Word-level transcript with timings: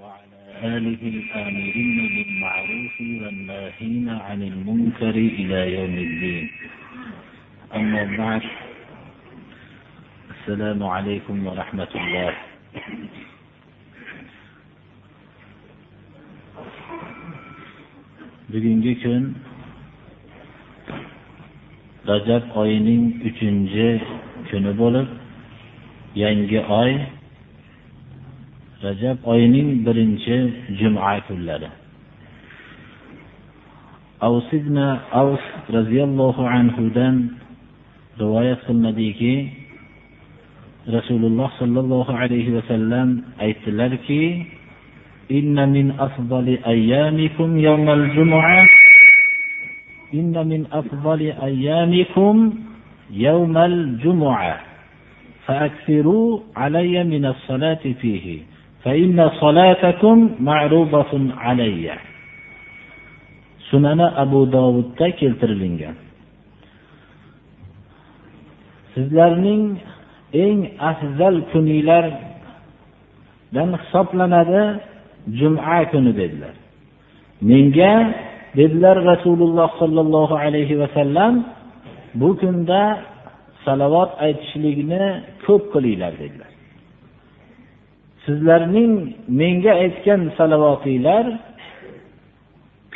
وعلى 0.00 0.40
آله 0.76 1.02
الآمرين 1.14 1.98
بالمعروف 2.14 2.96
والناهين 3.00 4.06
عن 4.08 4.40
المنكر 4.42 5.14
إلى 5.38 5.58
يوم 5.76 5.94
الدين. 6.08 6.46
أما 7.74 8.02
بعد 8.18 8.42
السلام 10.34 10.80
عليكم 10.82 11.36
ورحمة 11.46 11.92
الله. 12.00 12.32
Bugungi 18.50 18.98
kun 19.04 19.36
rajab 22.08 22.50
oyining 22.56 23.22
uchinchi 23.22 24.02
kuni 24.50 24.72
bo'lib 24.80 25.06
yangi 26.18 26.58
oy 26.58 27.19
rajab 28.82 29.18
oyining 29.24 29.84
birinchi 29.84 30.38
juma 30.80 31.20
kunlari 31.28 31.68
avs 34.28 34.50
avs 35.20 35.44
roziyallohu 35.76 36.42
anhudan 36.56 37.16
rivoyat 38.20 38.60
qilinadiki 38.66 39.34
rasululloh 40.96 41.48
sollallohu 41.60 42.12
alayhi 42.22 42.56
vasallam 42.56 43.08
aytdilarki 43.38 44.24
إن 45.30 45.68
من 45.72 45.94
أفضل 45.94 46.58
أيامكم 46.66 47.58
يوم 47.58 47.90
الجمعة 47.90 48.68
إن 50.14 50.34
من 50.48 50.66
أفضل 50.72 51.20
أيامكم 51.42 52.34
يوم 53.10 53.56
الجمعة 53.56 54.60
فأكثروا 55.46 56.40
علي 56.56 57.04
من 57.04 57.24
الصلاة 57.26 57.84
فيه 58.00 58.26
فإن 58.85 59.29
صلاتكم 59.41 60.17
معروضة 60.39 61.11
علي 61.37 61.89
sunani 63.71 64.05
abu 64.23 64.39
dovudda 64.53 65.07
keltirilgan 65.19 65.95
sizlarning 68.93 69.63
eng 70.45 70.59
afzal 70.91 71.35
kuninglardan 71.51 73.69
hisoblanadi 73.81 74.63
juma 75.39 75.77
kuni 75.91 76.11
dedilar 76.21 76.55
menga 77.49 77.93
dedilar 78.57 78.97
rasululloh 79.11 79.69
sollallohu 79.81 80.35
alayhi 80.45 80.75
vasallam 80.83 81.33
bu 82.19 82.29
kunda 82.41 82.83
salovat 83.65 84.11
aytishlikni 84.25 85.03
ko'p 85.45 85.63
qilinglar 85.73 86.13
dedilar 86.21 86.48
Sizlarning 88.24 88.94
menga 89.40 89.72
aytgan 89.84 90.22
salovatinglar 90.38 91.24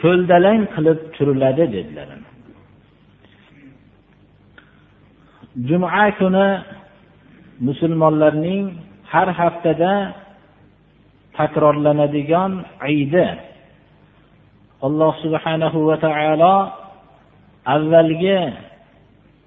ko'ldalang 0.03 0.62
qilib 0.75 0.98
turiladi 1.16 1.64
dedilar 1.75 2.08
juma 5.69 5.89
kuni 6.19 6.48
musulmonlarning 7.66 8.64
har 9.12 9.28
haftada 9.41 9.94
takrorlanadigan 11.38 12.53
idi 13.00 13.27
alloh 14.86 15.12
subhanahu 15.25 15.78
va 15.88 15.97
taolo 16.06 16.56
avvalgi 17.75 18.41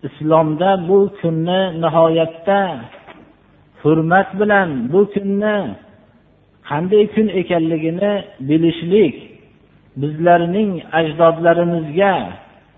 islomda 0.08 0.72
bu 0.88 1.00
kunni 1.20 1.62
nihoyatda 1.84 2.62
hurmat 3.82 4.30
bilan 4.40 4.70
bu 4.92 5.02
kunni 5.14 5.58
qanday 6.70 7.04
kun 7.16 7.28
ekanligini 7.42 8.14
bilishlik 8.48 9.16
bizlarning 10.02 10.72
ajdodlarimizga 11.00 12.16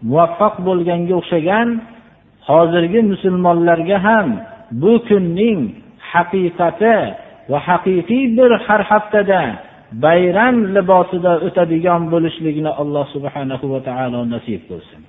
muvaffaq 0.10 0.56
bo'lganga 0.68 1.14
o'xshagan 1.22 1.70
hozirgi 2.50 3.02
musulmonlarga 3.12 3.98
ham 4.08 4.30
bu 4.82 4.94
kunning 5.10 5.60
haqiqati 6.12 6.98
va 7.52 7.58
haqiqiy 7.68 8.24
bir 8.38 8.52
har 8.66 8.82
haftada 8.92 9.42
bayram 10.06 10.56
libosida 10.76 11.34
o'tadigan 11.48 12.02
bo'lishligini 12.14 12.72
alloh 12.82 13.06
subhanahu 13.16 13.66
va 13.74 13.80
taolo 13.88 14.20
nasib 14.34 14.62
qilsin. 14.70 15.02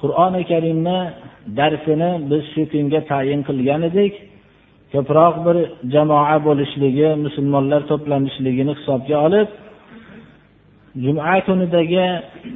Qur'oni 0.00 0.42
karimni 0.52 0.98
darsini 1.58 2.10
biz 2.30 2.42
shu 2.52 2.62
kunga 2.72 3.00
tayin 3.10 3.40
qilgan 3.48 3.82
edik. 3.90 4.14
Ko'proq 4.92 5.34
bir 5.46 5.56
jamoa 5.94 6.36
bo'lishligi 6.46 7.08
musulmonlar 7.24 7.80
to'planishligini 7.90 8.72
hisobga 8.78 9.16
olib 9.26 9.48
juma 11.04 11.34
kunidagi 11.46 12.06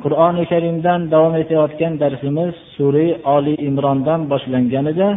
qur'oni 0.05 0.45
karimdan 0.53 1.01
davom 1.13 1.35
etayotgan 1.43 1.93
darsimiz 2.03 2.53
sura 2.77 3.07
oli 3.35 3.55
imrondan 3.69 4.21
boshlangan 4.33 4.87
edi. 4.93 5.09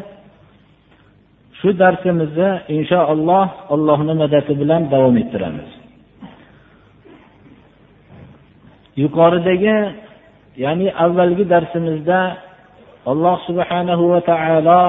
Shu 1.59 1.69
darsimizni 1.81 2.49
inshaalloh 2.75 3.47
allohni 3.73 4.13
madadi 4.21 4.53
bilan 4.61 4.81
davom 4.93 5.15
ettiramiz. 5.21 5.69
Yuqoridagi 9.01 9.75
ya'ni 10.63 10.87
avvalgi 11.05 11.45
darsimizda 11.53 12.21
alloh 13.11 13.37
subhanahu 13.47 14.03
va 14.11 14.19
taolo 14.31 14.83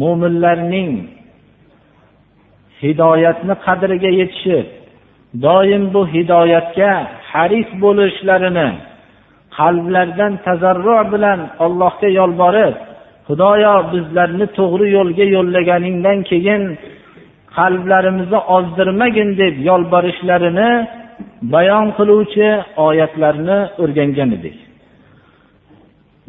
mo'minlarning 0.00 0.90
hidoyatni 2.82 3.54
qadriga 3.66 4.10
yetishib 4.20 4.66
doim 5.46 5.84
bu 5.94 6.02
hidoyatga 6.14 6.92
haris 7.30 7.68
bo'lishlarini 7.84 8.68
qalblaridan 9.58 10.32
tazarru 10.46 10.98
bilan 11.12 11.40
allohga 11.64 12.08
yolborib 12.20 12.74
xudoyo 13.26 13.74
bizlarni 13.92 14.46
to'g'ri 14.58 14.86
yo'lga 14.96 15.26
yo'llaganingdan 15.36 16.18
keyin 16.30 16.62
qalblarimizni 17.56 18.40
ozdirmagin 18.56 19.28
deb 19.40 19.54
yolborishlarini 19.70 20.70
bayon 21.53 21.87
qiluvchi 21.97 22.47
oyatlarni 22.87 23.59
o'rgangan 23.83 24.29
edik 24.37 24.57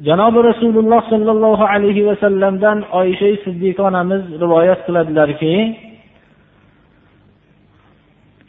janobi 0.06 0.40
rasululloh 0.50 1.00
sollallohu 1.12 1.64
alayhi 1.74 2.06
vasallamdan 2.08 2.78
oysha 3.00 3.30
siddiqa 3.44 3.82
onamiz 3.90 4.22
rivoyat 4.42 4.80
qiladilarki 4.86 5.54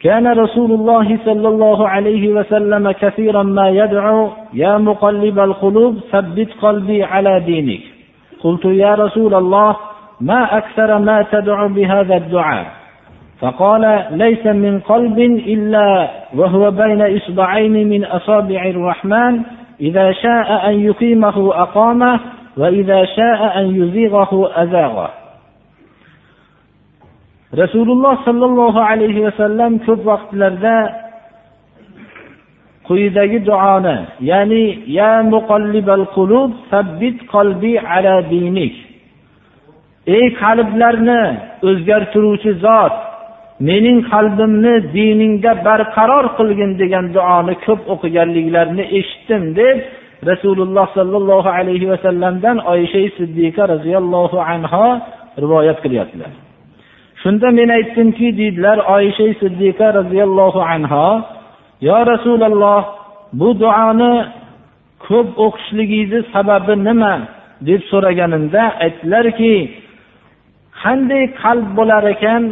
كان 0.06 0.26
رسول 0.44 0.70
الله 0.78 1.18
صلى 1.24 1.48
الله 1.48 1.88
عليه 1.88 2.24
وسلم 2.36 2.84
كثيرا 3.02 3.42
ما 3.42 3.68
يدعو 3.80 4.20
يا 4.62 4.78
مقلب 4.78 5.38
القلوب 5.38 5.94
ثبت 6.12 6.50
قلبي 6.62 7.04
على 7.04 7.40
دينك 7.40 7.82
قلت 8.44 8.64
يا 8.64 8.92
رسول 8.94 9.34
الله 9.34 9.76
ما 10.20 10.58
أكثر 10.58 10.98
ما 10.98 11.22
تدعو 11.32 11.68
بهذا 11.68 12.16
الدعاء 12.16 12.66
فقال 13.40 14.04
ليس 14.10 14.46
من 14.46 14.80
قلب 14.80 15.18
إلا 15.54 16.08
وهو 16.36 16.70
بين 16.70 17.16
إصبعين 17.16 17.88
من 17.88 18.04
أصابع 18.04 18.64
الرحمن 18.64 19.40
إذا 19.80 20.12
شاء 20.12 20.70
أن 20.70 20.80
يقيمه 20.80 21.62
أقامه 21.62 22.20
وإذا 22.56 23.04
شاء 23.04 23.58
أن 23.60 23.66
يزيغه 23.82 24.50
أزاغه 24.62 25.10
rasululloh 27.56 28.22
sollallohu 28.24 28.78
alayhi 28.78 29.26
vasallam 29.26 29.82
ko'p 29.86 30.06
vaqtlarda 30.06 30.76
quyidagi 32.86 33.42
duoni 33.42 33.96
ya'ni 34.30 34.86
ya 34.86 35.22
muqallibal 35.26 36.06
qulub 36.14 36.50
sabbit 36.70 37.18
qalbi 37.34 37.74
ala 37.94 38.14
dinik 38.30 38.74
ey 40.06 40.24
qalblarni 40.42 41.22
o'zgartiruvchi 41.68 42.52
zot 42.64 42.94
mening 43.59 43.99
qalbimni 44.11 44.75
diningda 44.95 45.51
barqaror 45.67 46.25
qilgin 46.37 46.71
degan 46.81 47.05
duoni 47.15 47.55
ko'p 47.65 47.81
o'qiganliklarini 47.93 48.85
eshitdim 48.99 49.43
deb 49.59 49.77
rasululloh 50.29 50.87
sollallohu 50.97 51.49
alayhi 51.59 51.87
vasallamdan 51.93 52.57
oysha 52.73 53.01
siddiqa 53.17 53.63
roziyallohu 53.73 54.37
anho 54.53 54.87
rivoyat 55.43 55.77
qilyaptilar. 55.83 56.31
Shunda 57.21 57.47
men 57.59 57.69
aytdimki 57.77 58.27
deydilar 58.39 58.77
oysha 58.95 59.27
siddiqa 59.41 59.87
roziyallohu 59.99 60.59
anho 60.73 61.09
yo 61.87 61.97
rasululloh 62.11 62.81
bu 63.39 63.49
duoni 63.63 64.13
ko'p 65.07 65.27
o'qishligingizni 65.45 66.21
sababi 66.33 66.75
nima? 66.87 67.15
deb 67.67 67.81
so'raganimda 67.91 68.63
aytdilarki 68.85 69.55
qanday 70.81 71.23
qalb 71.41 71.67
bo'lar 71.77 72.03
ekan 72.15 72.43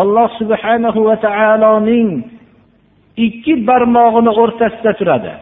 alloh 0.00 0.28
subhanahu 0.40 1.00
va 1.08 1.16
taoloning 1.26 2.10
ikki 3.26 3.54
barmog'ini 3.68 4.32
o'rtasida 4.42 4.92
turadi. 5.00 5.32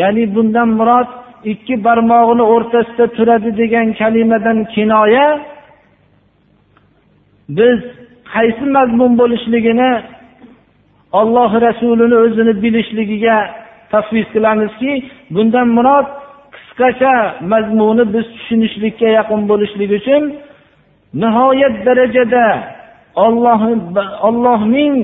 Ya'ni 0.00 0.24
bundan 0.34 0.68
murod 0.78 1.08
ikki 1.52 1.74
barmog'ini 1.86 2.44
o'rtasida 2.54 3.06
turadi 3.16 3.50
degan 3.60 3.86
kalimadan 4.00 4.58
kinoya 4.74 5.28
biz 7.58 7.78
qaysi 8.34 8.64
mazmun 8.76 9.12
bo'lishligini 9.20 9.92
olloh 11.20 11.50
rasulini 11.66 12.16
o'zini 12.24 12.54
bilishligiga 12.62 13.36
tasvis 13.92 14.26
qilamizki 14.34 14.92
bundan 15.34 15.68
murod 15.76 16.06
qisqacha 16.54 17.14
mazmuni 17.52 18.04
biz 18.14 18.26
tushunishlikka 18.36 19.08
yaqin 19.18 19.40
bo'lishligi 19.50 19.94
uchun 20.00 20.22
nihoyat 21.22 21.74
darajada 21.86 22.44
olloh 23.24 23.60
ollohning 24.28 24.94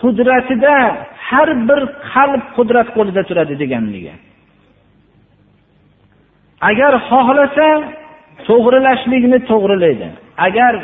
qudratida 0.00 0.76
har 1.28 1.48
bir 1.68 1.80
qalb 2.12 2.42
qudrat 2.56 2.88
qo'lida 2.96 3.22
turadi 3.28 3.54
deganligi. 3.62 4.14
Agar 6.70 6.92
xohlasa 7.08 7.68
to'g'rilashlikni 8.48 9.38
to'g'rilaydi. 9.50 10.08
Agar 10.46 10.74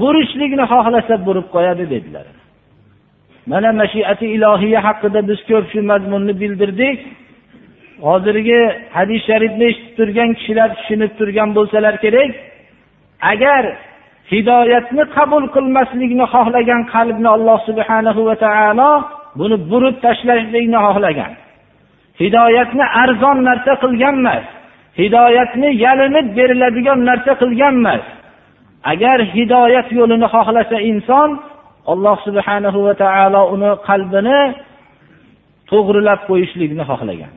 burishlikni 0.00 0.64
xohlasa 0.72 1.14
burib 1.26 1.46
qo'yadi 1.54 1.84
dedilar. 1.94 2.26
Mana 3.50 3.70
mashiati 3.80 4.26
ilohiya 4.36 4.80
haqida 4.88 5.20
biz 5.28 5.40
ko'p 5.50 5.64
shu 5.72 5.80
mazmunni 5.90 6.34
bildirdik. 6.42 6.98
Hozirgi 8.06 8.60
hadis 8.96 9.20
sharifni 9.28 9.64
eshitib 9.70 9.92
turgan 9.98 10.30
kishilar 10.38 10.68
tushunib 10.78 11.12
turgan 11.18 11.48
bo'lsalar 11.56 11.94
kerak 12.04 12.32
agar 13.32 13.62
hidoyatni 14.30 15.04
qabul 15.16 15.44
qilmaslikni 15.54 16.24
xohlagan 16.34 16.80
qalbni 16.94 17.28
alloh 17.36 17.58
subhanahu 17.68 18.20
va 18.28 18.34
taolo 18.44 18.90
buni 19.38 19.56
burib 19.70 19.96
tashlashlikni 20.04 20.78
xohlagan. 20.86 21.32
Hidoyatni 22.22 22.84
arzon 23.02 23.38
narsa 23.48 23.72
qilgan 23.82 24.16
emas 24.22 24.44
hidoyatni 25.00 25.68
yalinib 25.84 26.26
beriladigan 26.36 26.98
narsa 27.08 27.32
qilgan 27.42 27.74
emas 27.80 28.04
agar 28.92 29.18
hidoyat 29.34 29.88
yo'lini 29.98 30.26
xohlasa 30.34 30.76
inson 30.90 31.30
alloh 31.92 32.16
subhanahu 32.26 32.78
va 32.86 32.94
taolo 33.02 33.42
uni 33.54 33.70
qalbini 33.88 34.40
to'g'rilab 35.70 36.20
qo'yishlikni 36.28 36.84
xohlagan. 36.90 37.32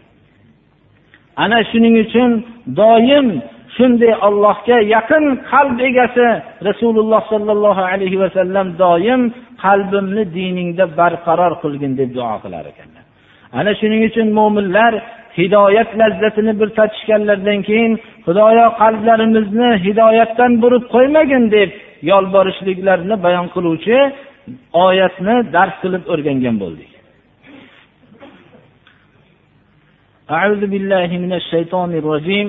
Ana 1.43 1.59
shuning 1.69 1.95
uchun 2.05 2.31
doim 2.81 3.27
shunday 3.76 4.12
allohga 4.28 4.76
yaqin 4.94 5.24
qalb 5.50 5.78
egasi 5.88 6.26
rasululloh 6.68 7.22
sollallohu 7.32 7.82
alayhi 7.92 8.18
vasallam 8.24 8.66
doim 8.84 9.20
qalbimni 9.64 10.24
diningda 10.36 10.84
barqaror 11.00 11.52
qilgin 11.62 11.92
deb 12.00 12.10
duo 12.16 12.34
qilar 12.44 12.64
ekanlar 12.72 13.04
ana 13.58 13.72
shuning 13.80 14.02
uchun 14.10 14.28
mo'minlar 14.38 14.92
hidoyat 15.38 15.90
lazzatini 16.00 16.52
bir 16.60 16.68
tatishganlaridan 16.78 17.60
keyin 17.68 17.92
xudoyo 18.26 18.66
qalblarimizni 18.82 19.70
hidoyatdan 19.86 20.52
burib 20.62 20.84
qo'ymagin 20.94 21.44
deb 21.56 21.70
yolborishliklarini 22.10 23.16
bayon 23.26 23.46
qiluvchi 23.54 23.98
oyatni 24.86 25.34
dars 25.54 25.74
qilib 25.82 26.04
o'rgangan 26.12 26.56
bo'ldik 26.64 26.90
أعوذ 30.38 30.62
بالله 30.72 31.10
من 31.24 31.32
الشيطان 31.40 31.90
الرجيم 32.00 32.48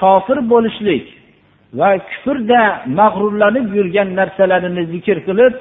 kofir 0.00 0.38
bo'lishlik 0.52 1.04
va 1.78 1.90
kufrda 2.10 2.62
mag'rurlanib 3.00 3.66
yurgan 3.76 4.08
narsalarini 4.20 4.84
zikr 4.92 5.18
qilib 5.28 5.54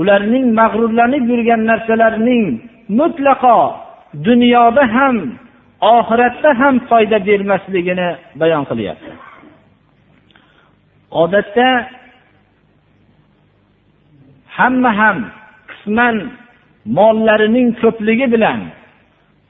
ularning 0.00 0.46
mag'rurlanib 0.60 1.24
yurgan 1.32 1.62
narsalarining 1.70 2.44
mutlaqo 2.98 3.58
dunyoda 4.28 4.84
ham 4.96 5.16
oxiratda 5.96 6.50
ham 6.60 6.74
foyda 6.88 7.18
bermasligini 7.28 8.08
bayon 8.40 8.64
qilyapti. 8.70 9.12
Odatda 11.22 11.68
hamma 14.56 14.90
ham 15.00 15.18
qisman 15.70 16.16
mollarining 16.96 17.68
ko'pligi 17.82 18.26
bilan 18.34 18.60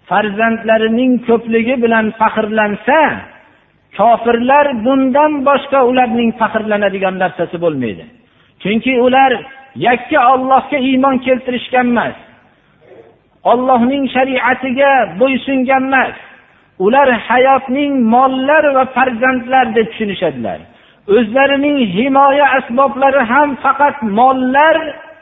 farzandlarining 0.08 1.12
ko'pligi 1.28 1.74
bilan 1.84 2.06
faxrlansa 2.20 3.00
kofirlar 3.98 4.66
bundan 4.84 5.32
boshqa 5.48 5.80
ularning 5.90 6.30
faxrlanadigan 6.40 7.14
narsasi 7.22 7.56
bo'lmaydi. 7.64 8.04
Chunki 8.62 8.92
ular 9.06 9.32
yakka 9.86 10.18
ollohga 10.32 10.78
iymon 10.88 11.16
keltirishgan 11.26 11.86
emas. 11.92 12.16
Ollohning 13.52 14.04
shariatiga 14.14 14.92
bo'ysungan 15.20 15.84
emas. 15.88 16.14
Ular 16.84 17.08
hayotning 17.28 17.92
mollar 18.14 18.64
va 18.76 18.84
farzandlar 18.96 19.66
deb 19.76 19.86
tushunishadilar. 19.92 20.58
O'zlarining 21.16 21.78
himoya 21.96 22.46
asboblari 22.58 23.22
ham 23.32 23.48
faqat 23.64 23.96
mollar 24.18 24.76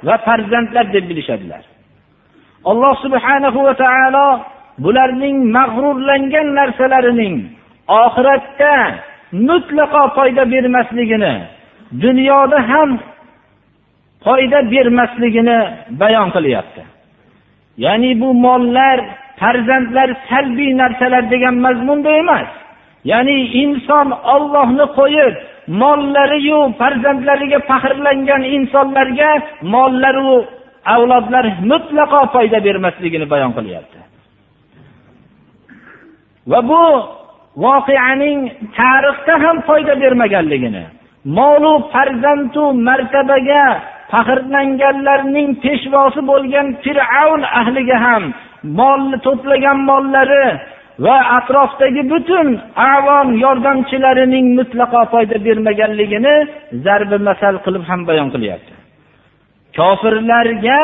va 0.06 0.16
farzandlar 0.26 0.86
deb 0.94 1.04
bilishadilar. 1.10 1.62
Alloh 2.70 2.94
subhanahu 3.04 3.58
va 3.66 3.74
taolo 3.84 4.28
bularning 4.84 5.36
mag'rurlangan 5.56 6.46
narsalarining 6.58 7.36
oxiratda 7.88 8.74
mutlaqo 9.32 10.02
foyda 10.16 10.44
bermasligini 10.52 11.34
dunyoda 12.04 12.58
ham 12.70 12.90
foyda 14.24 14.58
bermasligini 14.72 15.58
bayon 16.00 16.28
qilyapti. 16.36 16.82
Ya'ni 17.84 18.10
bu 18.20 18.28
mollar 18.46 18.98
farzandlar 19.40 20.08
salbiy 20.28 20.70
narsalar 20.82 21.24
degan 21.30 21.54
mazmunda 21.64 22.10
emas. 22.22 22.48
Ya'ni 23.10 23.36
inson 23.62 24.08
ollohni 24.34 24.86
qo'yib 24.98 25.34
mollariyu 25.82 26.60
farzandlariga 26.80 27.58
faxrlangan 27.70 28.42
insonlarga 28.56 29.30
mollaru 29.74 30.34
avlodlar 30.94 31.44
mutlaqo 31.70 32.20
foyda 32.34 32.58
bermasligini 32.66 33.26
bayon 33.32 33.52
qilyapti. 33.58 33.98
Va 36.50 36.60
bu 36.70 36.82
voqeaning 37.64 38.40
tarixda 38.78 39.34
ham 39.44 39.56
foyda 39.68 39.94
bermaganligini 40.02 40.84
molu 41.24 41.72
farzandu 41.92 42.64
martabaga 42.88 43.64
faxrlanganlarning 44.12 45.48
peshvosi 45.64 46.20
bo'lgan 46.30 46.66
fir'avn 46.84 47.42
ahliga 47.60 47.96
ham 48.06 48.22
molni 48.78 49.18
to'plagan 49.26 49.78
mollari 49.90 50.46
va 51.04 51.16
atrofdagi 51.38 52.02
butun 52.12 52.48
avon 52.94 53.28
yordamchilarining 53.44 54.46
mutlaqo 54.58 55.00
foyda 55.12 55.36
bermaganligini 55.46 56.34
zarbi 56.84 57.18
masal 57.28 57.54
qilib 57.64 57.84
ham 57.90 58.00
bayon 58.08 58.28
qilyapti. 58.34 58.72
Kofirlarga 59.76 60.80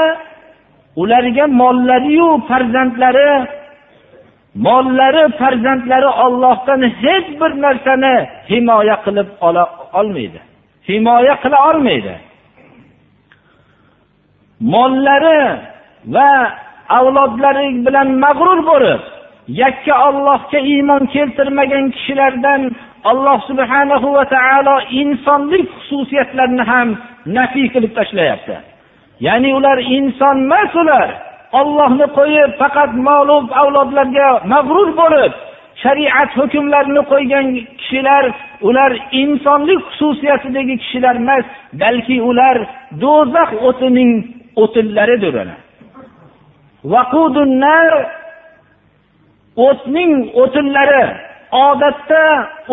ularga 1.02 1.44
mollariyu 1.60 2.28
farzandlari 2.48 3.30
mollari 4.54 5.32
farzandlari 5.38 6.10
ollohdan 6.24 6.82
hech 7.02 7.28
bir 7.40 7.52
narsani 7.64 8.28
himoya 8.50 8.96
qilib 9.04 9.28
ola 9.40 9.64
olmaydi. 9.92 10.40
Himoya 10.88 11.34
qila 11.42 11.58
olmaydi. 11.70 12.14
Mollari 14.60 15.58
va 16.14 16.30
avlodlari 16.88 17.66
bilan 17.86 18.08
mag'rur 18.24 18.60
bo'lib 18.70 19.02
yakka 19.48 19.94
ollohga 20.08 20.58
iymon 20.58 21.02
keltirmagan 21.14 21.84
kishilardan 21.96 22.62
alloh 23.10 23.38
subhanahu 23.48 24.08
va 24.16 24.24
taolo 24.34 24.76
insonlik 25.00 25.66
xususiyatlarini 25.76 26.64
ham 26.72 26.88
nafiy 27.36 27.66
qilib 27.74 27.92
tashlayapti. 27.98 28.56
Ya'ni 29.26 29.50
ular 29.58 29.78
inson 29.96 30.36
emas 30.46 30.72
ular 30.82 31.08
ollohni 31.60 32.06
qo'yib 32.18 32.50
faqat 32.60 32.90
molu 33.08 33.36
avlodlarga 33.60 34.28
mag'rur 34.52 34.88
bo'lib 35.00 35.32
shariat 35.82 36.30
hukmlarini 36.38 37.02
qo'ygan 37.12 37.46
kishilar 37.80 38.24
ular 38.68 38.90
insonlik 39.22 39.80
xususiyatidagi 39.88 40.74
kishilar 40.82 41.14
emas 41.22 41.44
balki 41.82 42.16
ular 42.30 42.56
do'zax 43.02 43.50
o'tining 43.68 44.12
o'tinlaridir 44.62 45.34
o'tning 49.66 50.12
o'tinlari 50.42 51.04
odatda 51.66 52.24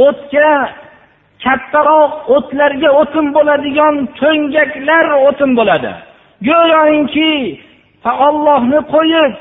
o'tga 0.05 0.51
kattaroq 1.43 2.11
o'tlarga 2.35 2.89
o'tin 3.01 3.27
bo'ladigan 3.35 3.95
to'ngaklar 4.19 5.05
o'tin 5.27 5.51
bo'ladi. 5.59 5.91
Go'yoki 6.47 7.33
ollohni 8.09 8.79
qo'yib 8.93 9.33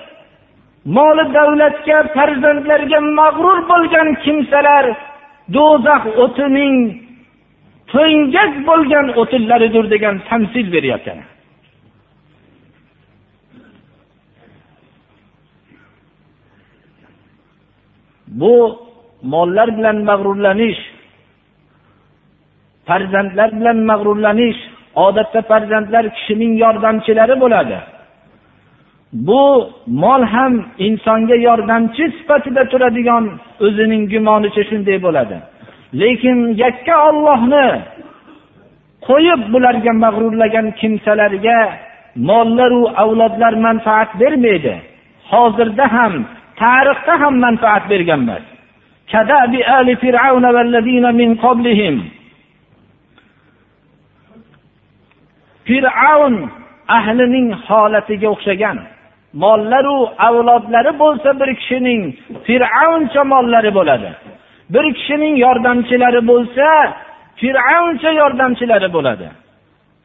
moli 0.96 1.24
davlatga 1.34 1.98
farzandlarga 2.16 3.00
mag'rur 3.20 3.58
bo'lgan 3.70 4.08
kimsalar 4.24 4.84
do'zax 5.54 6.02
o'tining 6.24 6.74
to'ngak 7.92 8.52
bo'lgan 8.68 9.06
o'tinlaridir 9.20 9.84
degan 9.94 10.14
tamsil 10.28 10.66
beryapti 10.72 11.12
bu 18.40 18.54
mollar 19.22 19.68
bilan 19.78 19.96
mag'rurlanish 20.10 20.80
farzandlar 22.86 23.50
bilan 23.58 23.78
mag'rurlanish 23.90 24.60
odatda 25.06 25.40
farzandlar 25.50 26.04
kishining 26.16 26.52
yordamchilari 26.62 27.40
bo'ladi. 27.40 27.78
Bu 29.12 29.70
mol 29.86 30.22
ham 30.22 30.64
insonga 30.78 31.34
yordamchi 31.34 32.04
sifatida 32.18 32.64
turadigan 32.72 33.24
o'zining 33.60 34.02
gumonicha 34.12 34.62
shunday 34.70 34.98
bo'ladi. 35.06 35.36
Lekin 36.00 36.38
yakka 36.62 36.94
ollohni 37.08 37.68
qo'yib 39.08 39.40
bularga 39.52 39.92
mag'rurlagan 40.04 40.66
kimsalarga 40.80 41.58
mollaru 42.28 42.82
avlodlar 43.02 43.54
manfaat 43.66 44.10
bermaydi. 44.20 44.74
Hozirda 45.30 45.86
ham 45.96 46.14
tarixda 46.62 47.14
ham 47.22 47.34
manfaat 47.44 47.84
bergan 47.90 48.20
emas. 48.22 48.44
Fir'avn 55.66 56.36
ahlining 56.96 57.48
holatiga 57.66 58.28
o'xshagan. 58.34 58.78
Mollaru 59.32 59.98
avlodlari 60.28 60.92
bo'lsa 61.02 61.30
bir 61.40 61.50
kishining 61.60 62.02
fir'avncha 62.46 63.22
mollari 63.32 63.70
bo'ladi. 63.78 64.10
Bir 64.74 64.84
kishining 64.96 65.34
yordamchilari 65.44 66.20
bo'lsa 66.30 66.66
fir'avncha 67.40 68.10
yordamchilari 68.20 68.88
bo'ladi. 68.96 69.26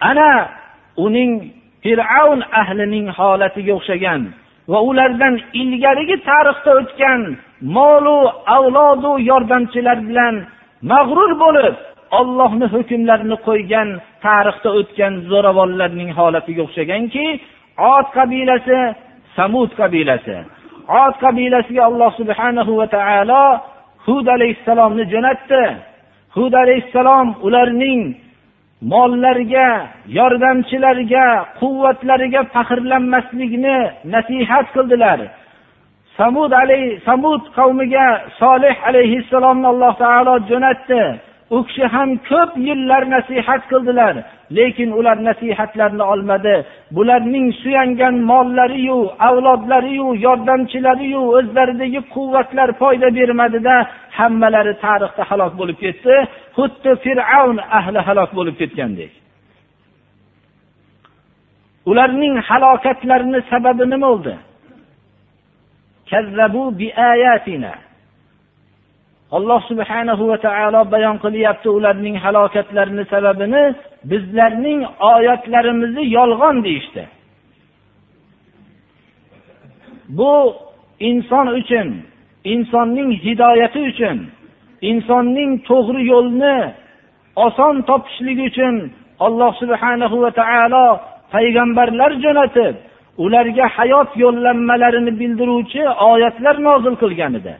Ana 0.10 0.32
uning 1.06 1.32
fir'avn 1.84 2.40
ahlining 2.62 3.08
holatiga 3.18 3.74
o'xshagan 3.80 4.22
va 4.72 4.80
ulardan 4.90 5.34
ilgarigi 5.62 6.18
tarixda 6.30 6.72
o'tgan 6.80 7.22
molu 7.78 8.18
avlodu 8.58 9.12
yordamchilar 9.30 9.98
bilan 10.10 10.36
mag'rur 10.92 11.32
bo'lib 11.44 11.76
ollohni 12.20 12.66
hukmlarini 12.74 13.38
qo'ygan 13.48 13.90
tarixda 14.26 14.70
o'tgan 14.80 15.14
zo'ravonlarning 15.32 16.10
holatiga 16.20 16.62
o'xshaganki 16.66 17.26
ot 17.94 18.08
qabilasi 18.18 18.80
samud 19.36 19.70
qabilasi. 19.80 20.38
Ot 21.04 21.16
qabilasiga 21.24 21.84
alloh 21.90 22.12
subhanahu 22.20 22.72
va 22.80 22.88
taolo 22.98 23.44
hud 24.06 24.28
alayhissalomni 24.36 25.04
jo'natdi. 25.14 25.64
Hud 26.36 26.54
alayhissalom 26.64 27.28
ularning 27.46 28.02
mollariga 28.92 29.70
yordamchilariga 30.18 31.26
quvvatlariga 31.60 32.42
faxrlanmaslikni 32.54 33.78
nasihat 34.14 34.66
qildilar. 34.76 35.20
Samud 36.18 36.52
alay 36.62 36.84
samud 37.08 37.44
qavmiga 37.58 38.08
solih 38.42 38.76
alayhissalomni 38.90 39.68
alloh 39.74 39.94
taolo 40.04 40.34
jo'natdi. 40.50 41.04
U 41.50 41.64
kishi 41.68 41.86
ham 41.94 42.10
ko'p 42.30 42.52
yillar 42.68 43.04
nasihat 43.16 43.62
qildilar 43.72 44.16
lekin 44.58 44.92
ular 44.92 45.18
nasihatlarini 45.30 46.04
olmadi. 46.14 46.56
Bularning 46.92 47.48
suyangan 47.62 48.16
mollariyu 48.32 49.00
avlodlariyu 49.28 50.08
yordamchilariyu 50.26 51.22
o'zlaridagi 51.38 52.02
quvvatlar 52.14 52.70
foyda 52.82 53.08
bermadida 53.18 53.76
hammalari 54.18 54.74
tarixda 54.86 55.24
halok 55.30 55.54
bo'lib 55.60 55.78
ketdi. 55.84 56.16
Xuddi 56.58 56.92
fir'avn 57.04 57.58
ahli 57.78 58.00
halok 58.08 58.32
bo'lib 58.38 58.56
ketgandek. 58.62 59.12
Ularning 61.90 62.36
halokatlarini 62.48 63.40
sababi 63.52 63.84
nima 63.94 64.08
bo'ldi 64.14 64.36
alloh 69.36 69.60
subhanahu 69.70 70.24
va 70.32 70.38
taolo 70.48 70.82
bayon 70.94 71.16
qilyapti 71.26 71.70
ularning 71.78 72.16
halokatlarini 72.24 73.06
sababini. 73.14 73.64
Bizlarning 74.12 74.80
oyatlarimizni 75.14 76.04
yolg'on 76.18 76.56
deyishdi. 76.66 77.04
Bu 80.18 80.34
inson 81.10 81.48
uchun 81.60 81.88
insonning 82.54 83.10
hidoyati 83.26 83.80
uchun 83.92 84.18
insonning 84.90 85.52
to'g'ri 85.70 86.02
yo'lni 86.14 86.58
oson 87.46 87.76
topishligi 87.90 88.44
uchun 88.52 88.76
alloh 89.26 89.52
subhanahu 89.62 90.16
va 90.24 90.32
taolo 90.42 90.86
payg'ambarlar 91.34 92.12
jo'natib 92.24 92.76
ularga 93.26 93.66
hayot 93.78 94.10
yo'llanmalarini 94.24 95.12
bildiruvchi 95.22 95.82
oyatlar 96.12 96.56
nozil 96.68 96.96
qilgan 97.04 97.34
edi. 97.40 97.54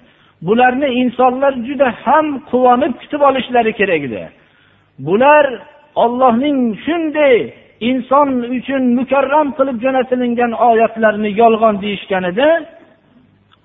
Bularni 0.48 0.88
insonlar 1.02 1.54
juda 1.68 1.88
ham 2.04 2.26
quvonib 2.50 2.94
kutib 3.02 3.22
olishlari 3.30 3.72
kerak 3.80 4.02
edi. 4.08 4.24
Bular 5.08 5.46
ollohning 6.04 6.58
shunday 6.86 7.36
inson 7.90 8.30
uchun 8.58 8.84
mukarram 9.00 9.48
qilib 9.58 9.78
jo'natilingan 9.86 10.52
oyatlarni 10.70 11.30
yolg'on 11.42 11.76
deyishganida 11.84 12.50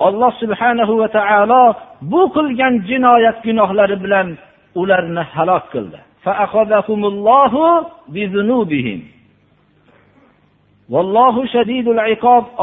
alloh 0.07 0.33
subhanahu 0.43 0.95
va 1.01 1.09
taolo 1.19 1.65
bu 2.13 2.23
qilgan 2.37 2.75
jinoyat 2.89 3.39
gunohlari 3.47 3.97
bilan 4.05 4.29
ularni 4.81 5.23
halok 5.35 5.65
qildi. 5.75 5.99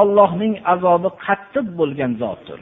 Ollohning 0.01 0.53
azobi 0.73 1.09
qattiq 1.25 1.65
bo'lgan 1.79 2.11
zotdir. 2.21 2.59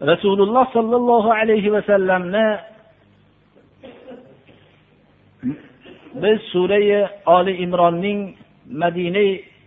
Rasululloh 0.00 0.66
sollallohu 0.72 1.30
alayhi 1.30 1.72
vasallamni 1.72 2.58
biz 6.22 6.38
surai 6.52 7.08
oli 7.26 7.52
imronning 7.64 8.34
madina 8.66 9.24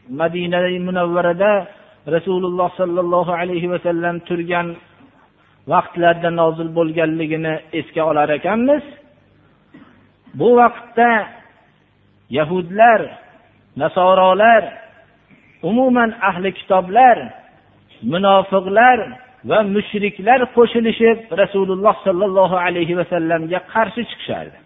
madina 0.09 0.59
munavvarada 0.87 1.67
rasululloh 2.07 2.69
sollallohu 2.75 3.31
alayhi 3.31 3.71
vasallam 3.73 4.19
turgan 4.27 4.75
vaqtlarda 5.67 6.29
nozil 6.41 6.69
bo'lganligini 6.77 7.53
esga 7.79 8.03
olar 8.09 8.29
ekanmiz. 8.29 8.83
Bu 10.39 10.49
vaqtda 10.59 11.11
yahudlar 12.29 13.01
nasorolar 13.77 14.63
umuman 15.63 16.11
ahli 16.21 16.53
kitoblar 16.53 17.17
munofiqlar 18.11 18.99
va 19.49 19.59
mushriklar 19.75 20.39
qo'shilishib 20.55 21.17
rasululloh 21.41 21.95
sollallohu 22.05 22.55
alayhi 22.65 22.97
vasallamga 22.99 23.59
qarshi 23.73 24.01
chiqishardi. 24.09 24.57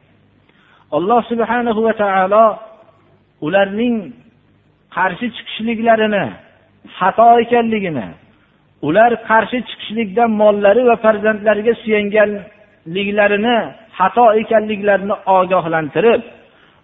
Alloh 0.98 1.22
subhanahu 1.32 1.80
va 1.88 1.94
taolo 2.04 2.46
ularning 3.46 3.96
qarshi 4.96 5.28
chiqishliklarini 5.36 6.26
xato 6.98 7.30
ekanligini 7.44 8.08
ular 8.88 9.12
qarshi 9.30 9.60
chiqishlikdan 9.70 10.30
mollari 10.42 10.82
va 10.90 10.96
farzandlariga 11.06 11.74
suyanganliklarini 11.82 13.58
xato 13.98 14.26
ekanliklarini 14.42 15.16
ogohlantirib 15.38 16.22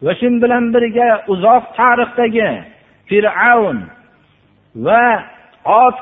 va 0.06 0.12
shu 0.20 0.28
bilan 0.44 0.64
birga 0.76 1.08
uzoq 1.34 1.64
tarixdagi 1.80 2.50
fir'avn 3.10 3.80
va 4.86 5.06
ot 5.66 5.96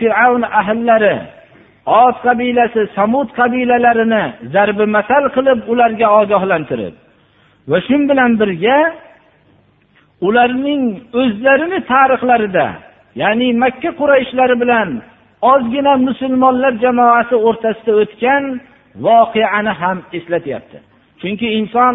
fir'avn 0.00 0.42
ahllari 0.60 1.16
ot 1.86 2.16
qabilasi 2.26 2.80
samud 2.96 3.28
qabilalarini 3.38 4.24
zarbi 4.54 4.86
masal 4.96 5.24
qilib 5.36 5.58
ularga 5.72 6.06
ogohlantirib 6.20 6.94
va 7.70 7.78
shu 7.86 7.96
bilan 8.10 8.30
birga 8.40 8.78
ularning 10.26 10.82
o'zlarini 11.20 11.78
tarixlarida 11.92 12.66
ya'ni 13.22 13.48
makka 13.62 13.90
qurayshlari 14.00 14.56
bilan 14.62 14.88
ozgina 15.52 15.92
musulmonlar 16.08 16.72
jamoasi 16.84 17.36
o'rtasida 17.48 17.92
o'tgan 18.02 18.44
voqeani 19.06 19.72
ham 19.80 19.98
eslatyapti. 20.18 20.78
Chunki 21.20 21.48
inson 21.60 21.94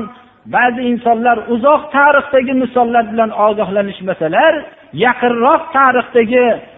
ba'zi 0.56 0.82
insonlar 0.92 1.38
uzoq 1.54 1.82
tarixdagi 1.98 2.54
misollar 2.64 3.04
bilan 3.12 3.32
ogohlanishmasalar 3.48 4.54
yaqinroq 5.06 5.62
tarixdagi 5.78 6.46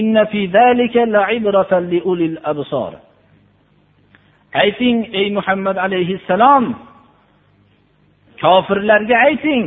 inna 0.00 0.22
fi 0.32 0.40
zalika 0.56 1.02
ayting 4.62 4.98
ey 5.20 5.26
muhammad 5.38 5.76
alayhissalom 5.86 6.64
kofirlarga 8.42 9.16
ayting 9.28 9.66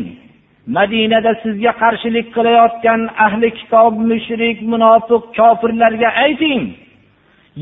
madinada 0.76 1.32
sizga 1.44 1.72
qarshilik 1.82 2.28
qilayotgan 2.36 3.02
ahli 3.26 3.50
kitob 3.60 3.94
mushrik 4.10 4.58
munofiq 4.72 5.24
kofirlarga 5.38 6.10
ayting. 6.26 6.62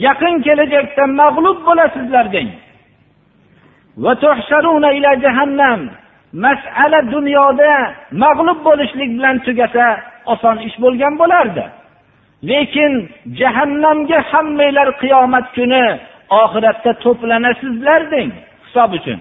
Yaqin 0.06 0.36
kelajakda 0.46 1.04
mag'lub 1.22 1.60
bo'lasizlar 1.68 2.26
deng. 2.36 2.50
Masala 6.46 7.00
dunyoda 7.16 7.74
mag'lub 8.24 8.60
bo'lishlik 8.68 9.10
bilan 9.18 9.36
tugasa 9.46 9.86
oson 10.34 10.58
ish 10.68 10.78
bo'lgan 10.84 11.14
bo'lardi. 11.22 11.66
Lekin 12.50 12.94
jahannamga 13.40 14.20
hammanglar 14.32 14.90
qiyomat 15.02 15.46
kuni 15.56 15.86
oxiratda 16.42 16.92
to'planasizlar 17.04 18.02
deng 18.14 18.30
hisob 18.66 18.92
uchun. 18.98 19.20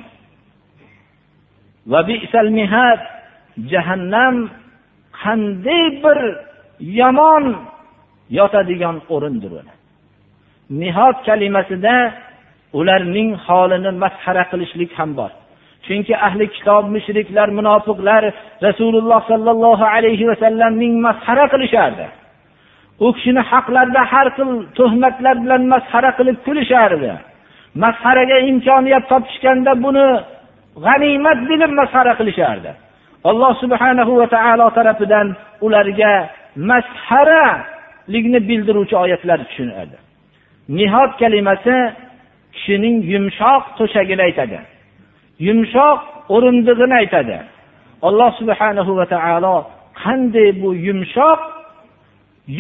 Jahannam 3.73 4.37
qanday 5.23 5.85
bir 6.05 6.19
yomon 7.01 7.45
yotadigan 8.39 8.97
o'rindir 9.15 9.53
nihot 10.81 11.17
kalimasida 11.27 11.97
ularning 12.79 13.31
holini 13.47 13.91
masxara 14.03 14.45
qilishlik 14.51 14.91
ham 14.99 15.11
bor. 15.19 15.31
Chunki 15.87 16.15
ahli 16.27 16.45
kitob 16.57 16.85
mushriklar 16.95 17.49
munofiqlar 17.59 18.23
rasululloh 18.67 19.21
sollallohu 19.31 19.85
alayhi 19.95 20.25
vasallamning 20.31 20.95
masxara 21.07 21.45
qilishardi. 21.53 22.07
U 23.01 23.13
kishini 23.13 23.43
haqlarida 23.51 24.03
har 24.13 24.29
xil 24.37 24.51
tuhmatlar 24.79 25.37
bilan 25.45 25.63
masxara 25.73 26.11
qilib 26.19 26.37
kulishardi. 26.47 27.13
Masxaraga 27.83 28.37
imkoniyat 28.51 29.05
topishganda 29.13 29.73
buni 29.85 30.07
g'animat 30.85 31.39
bilib 31.51 31.73
masxara 31.81 32.13
qilishardi. 32.21 32.71
Alloh 33.31 33.53
subhanahu 33.63 34.13
va 34.21 34.27
taolo 34.35 34.67
tarafidan 34.79 35.27
ularga 35.67 36.13
masxaralikni 36.71 38.39
bildiruvchi 38.49 38.97
oyatlar 39.05 39.39
tushunadi. 39.49 39.97
Nihod 40.79 41.11
kalimasi 41.21 41.77
kishining 42.55 42.97
yumshoq 43.13 43.63
to'shagini 43.79 44.23
aytadi. 44.29 44.59
Yumshoq 45.47 45.99
o'rindig'ini 46.35 46.95
aytadi. 47.03 47.39
Alloh 48.09 48.31
subhanahu 48.41 48.93
va 48.99 49.07
taolo 49.15 49.57
qanday 50.03 50.49
bu 50.61 50.69
yumshoq 50.87 51.41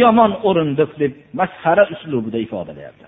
yomon 0.02 0.32
o'rindiq 0.48 0.92
deb 1.02 1.14
masxara 1.40 1.84
uslubida 1.94 2.38
ifodalayapti 2.46 3.06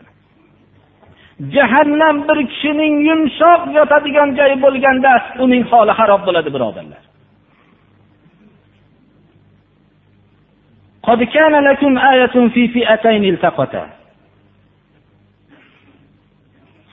jahannam 1.56 2.16
bir 2.28 2.38
kishining 2.52 2.96
yumshoq 3.10 3.62
yotadigan 3.78 4.30
joyi 4.40 4.56
bo'lganda 4.66 5.12
uning 5.44 5.64
holi 5.72 5.94
xarob 6.00 6.22
bo'ladi 6.28 6.52
birodarlar 6.58 7.04
قد 11.08 11.24
كان 11.24 11.54
لكم 11.68 11.94
آية 11.98 12.36
في 12.54 12.64
فئتين 12.74 13.24
التقتا 13.34 13.84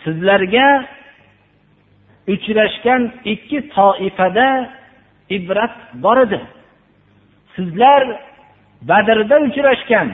sizlarga 0.05 0.69
uchrashgan 2.33 3.03
ikki 3.25 3.59
toifada 3.75 4.49
ibrat 5.37 5.75
bor 6.05 6.19
edi 6.27 6.41
sizlar 7.55 8.03
badrda 8.90 9.38
uchrashgan. 9.48 10.10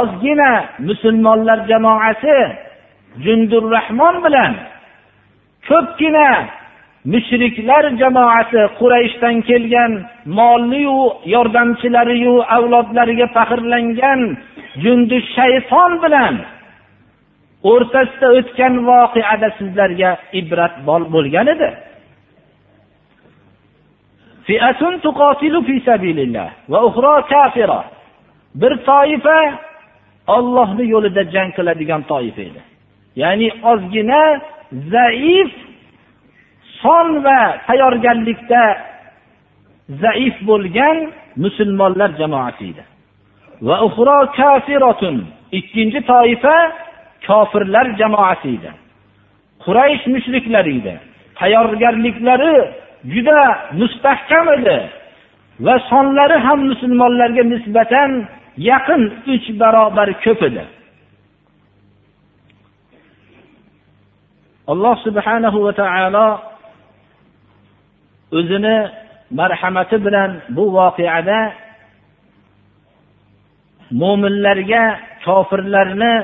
Ozgina 0.00 0.50
musulmonlar 0.88 1.58
jamoasi 1.70 2.36
jundurrahmon 3.24 4.16
bilan 4.24 4.52
ko'pgina 5.68 6.28
mushriklar 7.12 7.84
jamoasi 8.02 8.62
qurayshdan 8.78 9.36
kelgan 9.48 9.92
molliyu 10.38 10.98
yordamchilariyu 11.34 12.34
avlodlariga 12.56 13.26
faxrlangan 13.36 14.20
jundi 14.82 15.18
shayton 15.36 15.92
bilan 16.04 16.34
o'rtasida 17.72 18.28
o'tgan 18.38 18.74
voqeada 18.88 19.48
sizlarga 19.58 20.10
ibrat 20.40 20.74
bo'lgan 21.14 21.46
edi. 21.54 21.68
Bir 28.60 28.72
toifa 28.90 29.38
ollohni 30.26 30.84
yo'lida 30.94 31.22
jang 31.34 31.50
qiladigan 31.56 32.02
toifa 32.02 32.42
edi. 32.48 32.60
Ya'ni 33.22 33.48
ozgina 33.70 34.22
zaif 34.94 35.50
son 36.82 37.24
va 37.24 37.40
tayyorgarlikda 37.66 38.62
zaif 40.02 40.34
bo'lgan 40.50 40.96
musulmonlar 41.44 42.10
jamoasi 42.20 42.64
edi. 42.70 42.82
Va 43.62 43.76
ikkinchi 45.58 46.00
toifa 46.12 46.56
kofirlar 47.26 47.86
jamoasi 48.00 48.48
edi. 48.56 48.70
Quraysh 49.64 50.04
mushriklari 50.14 50.72
edi. 50.78 50.94
Tayyorgarliklari 51.40 52.54
juda 53.12 53.40
mustahkam 53.80 54.46
edi. 54.56 54.78
Va 55.66 55.74
sonlari 55.90 56.36
ham 56.46 56.60
musulmonlarga 56.70 57.42
nisbatan 57.52 58.10
yaqin 58.70 59.02
uch 59.34 59.46
barobar 59.60 60.08
ko'p 60.24 60.40
edi. 60.48 60.64
Alloh 64.72 64.96
subhanahu 65.06 65.58
va 65.66 65.72
taolo 65.80 66.28
o'zini 68.38 68.76
marhamati 69.38 69.96
bilan 70.06 70.30
bu 70.56 70.64
voqeada 70.78 71.40
mo'minlarga 74.00 74.84
kofirlarni 75.24 76.14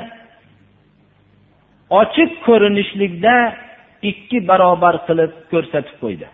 ochiq 2.01 2.31
ko'rinishlikda 2.47 3.37
ikki 4.11 4.39
barobar 4.51 4.95
qilib 5.07 5.33
ko'rsatib 5.53 5.97
qo'ydi. 6.03 6.27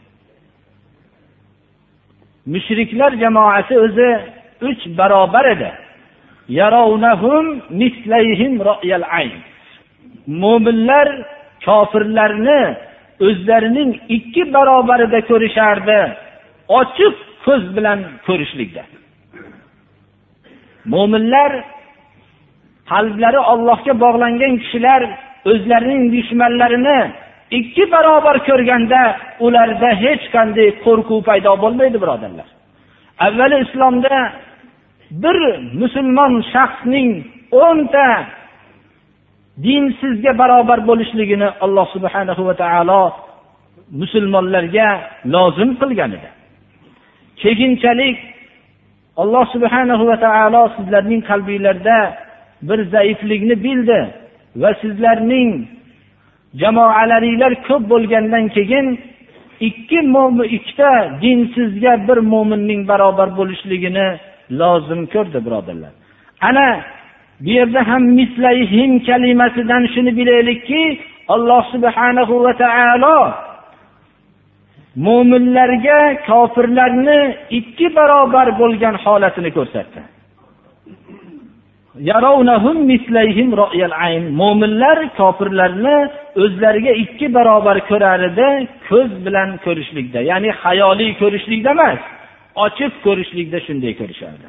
Mushriklar 2.52 3.12
jamoasi 3.22 3.74
o'zi 3.84 4.10
uch 4.68 4.82
barobar 4.98 5.44
edi. 5.54 5.70
Mo'minlar 10.42 11.08
kofirlarni 11.66 12.60
o'zlarining 13.26 13.90
ikki 14.16 14.42
barobarida 14.54 15.20
ko'rishardi 15.30 15.98
ochiq 16.80 17.14
ko'z 17.44 17.64
bilan 17.76 17.98
ko'rishlikda. 18.26 18.82
Mo'minlar 20.92 21.50
qalblari 22.90 23.40
ollohga 23.52 23.92
bog'langan 24.04 24.54
kishilar 24.62 25.02
o'zlarining 25.50 26.02
dushmanlarini 26.14 26.98
ikki 27.50 27.90
barobar 27.92 28.36
ko'rganda 28.48 29.02
ularda 29.46 29.90
hech 30.04 30.24
qanday 30.34 30.68
qo'rquv 30.84 31.20
paydo 31.28 31.52
bo'lmaydi 31.62 31.98
birodarlar. 32.02 32.48
Avvali 33.26 33.56
islomda 33.66 34.16
bir 35.22 35.36
musulmon 35.80 36.32
shaxsning 36.52 37.10
o'nta 37.64 38.06
dinsizga 39.64 40.32
barobar 40.38 40.78
bo'lishligini 40.88 41.48
alloh 41.64 41.86
subhanahu 41.94 42.42
va 42.48 42.54
taolo 42.62 43.02
musulmonlarga 44.00 44.88
lozim 45.34 45.70
qilgan 45.80 46.10
edi. 46.18 46.28
Keyinchalik 47.42 48.18
alloh 49.22 49.44
subhanahu 49.54 50.04
va 50.10 50.16
taolo 50.26 50.62
sizlarning 50.76 51.22
qalbinglarda 51.30 51.98
bir 52.68 52.78
zaiflikni 52.94 53.56
bildi 53.66 54.00
va 54.62 54.70
sizlarning 54.82 55.50
jamoalaringlar 56.62 57.52
ko'p 57.68 57.82
bo'lgandan 57.92 58.44
keyin 58.56 58.86
ikki 59.68 60.00
mo'min 60.14 60.46
ikkita 60.56 60.90
dinsizga 61.22 61.92
bir 62.08 62.18
mo'minning 62.32 62.82
barobar 62.90 63.28
bo'lishligini 63.38 64.06
lozim 64.60 65.00
ko'rdi 65.14 65.38
birodarlar. 65.46 65.92
Ana 66.48 66.68
bu 67.40 67.50
yerda 67.58 67.80
ham 67.90 68.02
mislayhim 68.18 68.92
kalimasidan 69.08 69.82
shuni 69.94 70.12
bilaylikki 70.18 70.82
alloh 71.34 71.62
subhanahu 71.74 72.34
va 72.44 72.52
taolo 72.62 73.18
mo'minlarga 75.06 76.00
kofirlarni 76.28 77.20
ikki 77.58 77.86
barobar 77.96 78.48
bo'lgan 78.60 78.94
holatini 79.04 79.50
ko'rsatdi. 79.58 80.00
Mo'minlar 84.40 84.98
kofirlarni 85.20 85.96
o'zlariga 86.42 86.92
ikki 87.04 87.26
barobar 87.36 87.78
ko'rar 87.90 88.20
edi 88.30 88.48
ko'z 88.88 89.10
bilan 89.26 89.50
ko'rishlikda 89.66 90.20
ya'ni 90.30 90.50
hayoliy 90.62 91.10
ko'rishlikda 91.22 91.70
emas 91.76 92.00
ochiq 92.66 92.92
ko'rishlikda 93.06 93.58
shunday 93.66 93.92
ko'rishardi. 94.00 94.46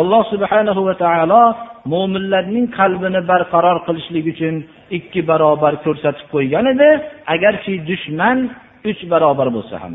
Alloh 0.00 0.22
subhanahu 0.32 0.80
va 0.88 0.94
taolo 1.04 1.44
mo'minlarning 1.92 2.66
qalbini 2.78 3.20
barqaror 3.30 3.78
qilishlik 3.86 4.24
uchun 4.32 4.54
ikki 4.98 5.20
barobar 5.30 5.74
ko'rsatib 5.84 6.26
qo'ygan 6.34 6.64
edi. 6.74 6.90
Agarki 7.34 7.72
dushman 7.90 8.38
uch 8.90 9.00
barobar 9.12 9.48
bo'lsa 9.56 9.74
ham 9.82 9.92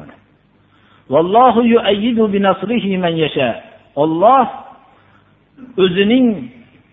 olloh 4.03 4.47
o'zining 5.83 6.27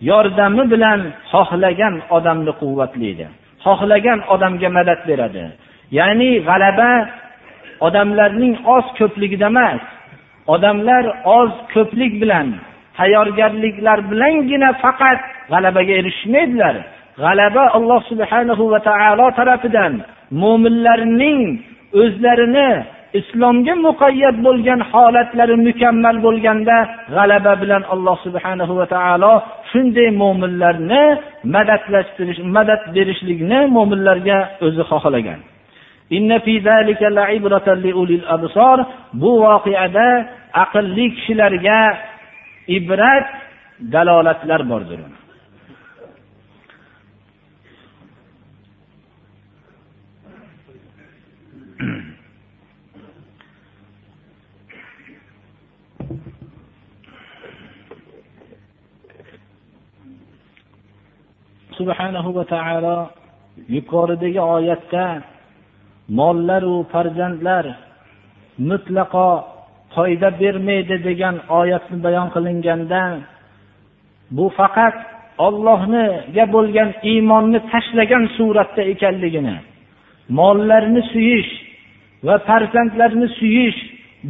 yordami 0.09 0.63
bilan 0.73 0.99
xohlagan 1.31 1.95
odamni 2.17 2.53
quvvatlaydi 2.61 3.27
xohlagan 3.65 4.19
odamga 4.33 4.69
madad 4.77 4.99
beradi. 5.09 5.45
Ya'ni 5.97 6.31
g'alaba 6.47 6.91
odamlarning 7.87 8.55
oz 8.75 8.85
ko'pligida 8.99 9.47
emas 9.53 9.81
odamlar 10.53 11.03
oz 11.39 11.51
ko'plik 11.73 12.13
bilan 12.21 12.47
tayyorgarliklar 12.97 13.99
bilangina 14.11 14.69
faqat 14.83 15.19
g'alabaga 15.51 15.93
erishmaydilar. 16.01 16.75
G'alaba 17.23 17.63
alloh 17.77 18.01
subhanahu 18.11 18.63
va 18.73 18.79
taolo 18.89 19.27
tarafidan 19.39 19.93
mo'minlarning 20.41 21.41
o'zlarini 22.01 22.69
islomga 23.19 23.73
muqayyat 23.87 24.35
bo'lgan 24.45 24.79
holatlari 24.91 25.55
mukammal 25.67 26.17
bo'lganda 26.25 26.77
g'alaba 27.15 27.53
bilan 27.61 27.83
alloh 27.93 28.17
subhanahu 28.25 28.73
va 28.79 28.85
taolo 28.95 29.33
shunday 29.71 30.09
mo'minlarni 30.21 31.03
madadlashtirish 31.55 32.41
madad 32.55 32.81
berishlikni 32.95 33.59
mo'minlarga 33.75 34.37
o'zi 34.65 34.83
xohlagan. 34.91 35.39
Bu 39.21 39.31
voqeada 39.45 40.07
aqlli 40.63 41.05
kishilarga 41.15 41.79
ibrat 42.77 43.27
dalolatlar 43.93 44.61
bordir. 44.71 44.99
subhanahu 61.83 62.29
va 62.37 62.43
taolo 62.53 62.97
yuqoridagi 63.75 64.41
oyatda 64.55 65.05
mollaru 66.19 66.75
farzandlar 66.93 67.65
mutlaqo 68.69 69.29
foyda 69.95 70.29
bermaydi 70.41 70.95
degan 71.07 71.35
oyatni 71.59 71.97
bayon 72.05 72.27
qilinganda 72.35 73.03
bu 74.37 74.45
faqat 74.59 74.95
ollohniga 75.47 76.45
bo'lgan 76.55 76.89
iymonni 77.11 77.59
tashlagan 77.71 78.23
suratda 78.37 78.81
ekanligini 78.93 79.55
mollarni 80.39 81.01
suyish 81.11 81.51
va 82.27 82.35
farzandlarni 82.47 83.27
suyish 83.39 83.79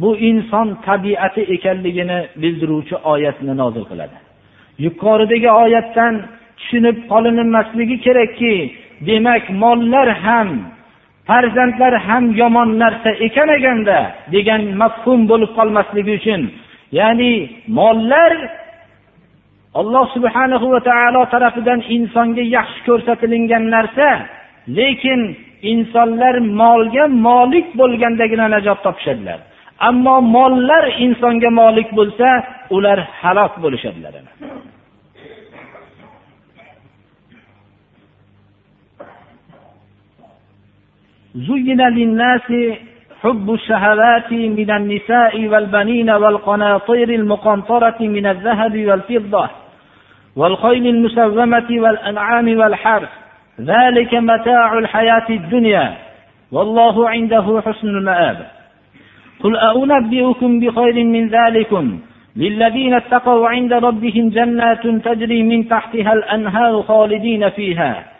bu 0.02 0.10
inson 0.30 0.68
tabiati 0.86 1.42
ekanligini 1.56 2.18
bildiruvchi 2.42 2.96
oyatni 3.12 3.52
nozil 3.62 3.84
qiladi. 3.90 4.16
Yuqoridagi 4.84 5.50
oyatdan 5.62 6.14
tushunib 6.58 6.96
qolinmasligi 7.12 7.96
kerakki 8.06 8.54
demak 9.08 9.44
mollar 9.62 10.08
ham 10.24 10.48
farzandlar 11.28 11.94
ham 12.06 12.24
yomon 12.40 12.70
narsa 12.82 13.10
ekan 13.26 13.48
ekanda 13.56 13.98
degan 14.34 14.62
mafhum 14.82 15.20
bo'lib 15.30 15.50
qolmasligi 15.58 16.12
uchun. 16.20 16.42
Ya'ni 16.98 17.32
mollar 17.78 18.32
alloh 19.80 20.06
subhanahu 20.16 20.66
va 20.74 20.80
taolo 20.90 21.22
tarafidan 21.34 21.80
insonga 21.96 22.44
yaxshi 22.56 22.80
ko'rsatilingan 22.88 23.64
narsa 23.74 24.08
lekin 24.78 25.20
insonlar 25.72 26.34
molga 26.62 27.04
molik 27.28 27.66
bo'lgandagina 27.80 28.46
najot 28.54 28.78
topishadilar. 28.86 29.38
Ammo 29.88 30.16
mollar 30.36 30.84
insonga 31.04 31.50
molik 31.60 31.88
bo'lsa 31.98 32.28
ular 32.76 32.98
halok 33.22 33.52
bo'lishadilar. 33.64 34.14
زين 41.34 41.80
للناس 41.80 42.52
حب 43.22 43.52
الشهوات 43.52 44.32
من 44.32 44.70
النساء 44.70 45.46
والبنين 45.46 46.10
والقناطير 46.10 47.08
المقنطرة 47.08 47.96
من 48.00 48.26
الذهب 48.26 48.86
والفضة 48.86 49.50
والخيل 50.36 50.86
المسومة 50.86 51.66
والأنعام 51.70 52.58
والحرث. 52.58 53.08
ذلك 53.60 54.14
متاع 54.14 54.78
الحياة 54.78 55.26
الدنيا. 55.30 55.94
والله 56.52 57.08
عنده 57.08 57.62
حسن 57.66 57.88
المآب. 57.88 58.46
قل 59.40 59.56
أنبئكم 59.56 60.60
بخير 60.60 61.04
من 61.04 61.28
ذلكم. 61.28 61.98
للذين 62.36 62.94
اتقوا 62.94 63.48
عند 63.48 63.72
ربهم 63.72 64.28
جنات 64.28 64.86
تجري 64.86 65.42
من 65.42 65.68
تحتها 65.68 66.12
الأنهار 66.12 66.82
خالدين 66.82 67.48
فيها. 67.48 68.13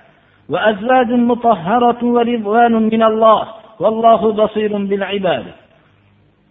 وأزواج 0.48 1.10
مطهرة 1.12 2.04
ورضوان 2.04 2.72
من 2.72 3.02
الله 3.02 3.42
والله 3.80 4.32
بصير 4.32 4.72
بالعباد. 4.78 5.44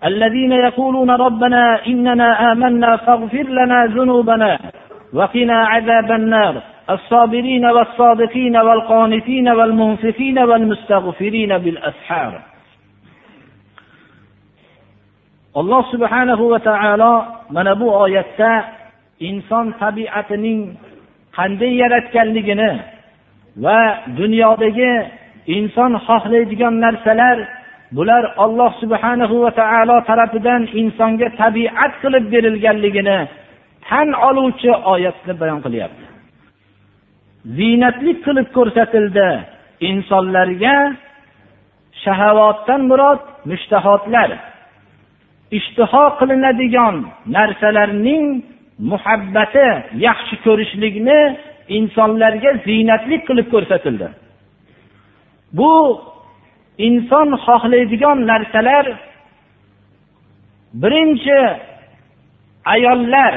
الذين 0.06 0.52
يقولون 0.52 1.12
ربنا 1.12 1.86
إننا 1.88 2.52
آمنا 2.52 2.96
فاغفر 2.96 3.44
لنا 3.44 3.86
ذنوبنا 3.86 4.60
وقنا 5.14 5.58
عذاب 5.66 6.12
النار. 6.12 6.56
الصابرين 6.90 7.66
والصادقين 7.66 8.58
والقانتين 8.58 9.48
والمنفقين 9.50 10.40
والمستغفرين 10.40 11.58
بالأسحار. 11.58 12.34
alloh 15.56 15.86
subhanahu 15.94 16.50
va 16.50 16.60
taolo 16.60 17.14
mana 17.54 17.78
bu 17.78 17.86
oyatda 17.94 18.52
inson 19.22 19.70
tabiatining 19.78 20.74
qanday 21.38 21.78
yaratganligini 21.78 22.82
va 23.58 23.80
dunyodagi 24.20 24.94
inson 25.48 25.92
xohlaydigan 26.08 26.76
narsalar 26.86 27.38
bular 27.96 28.24
olloh 28.44 28.72
subhanahu 28.82 29.36
va 29.44 29.52
taolo 29.62 29.98
tarafidan 30.10 30.62
insonga 30.82 31.28
tabiat 31.42 31.94
qilib 32.02 32.26
berilganligini 32.34 33.20
tan 33.88 34.08
oluvchi 34.28 34.72
oyatni 34.94 35.34
bayon 35.42 35.60
qilyapti. 35.66 36.06
Ziynatlik 37.58 38.18
qilib 38.26 38.48
ko'rsatildi 38.58 39.30
insonlarga 39.90 40.76
shahavotdan 42.04 42.82
murod 42.90 43.22
mushtahotlar 43.50 44.30
ishtiho 45.58 46.04
qilinadigan 46.20 46.96
narsalarning 47.36 48.26
muhabbati 48.92 49.68
yaxshi 50.08 50.36
ko'rishlikni 50.46 51.20
insonlarga 51.68 52.52
ziynatlik 52.66 53.28
qilib 53.28 53.48
ko'rsatildi. 53.54 54.08
Bu 55.54 55.74
inson 56.78 57.28
xohlaydigan 57.46 58.28
narsalar 58.28 58.86
birinchi 60.74 61.40
ayollar 62.66 63.34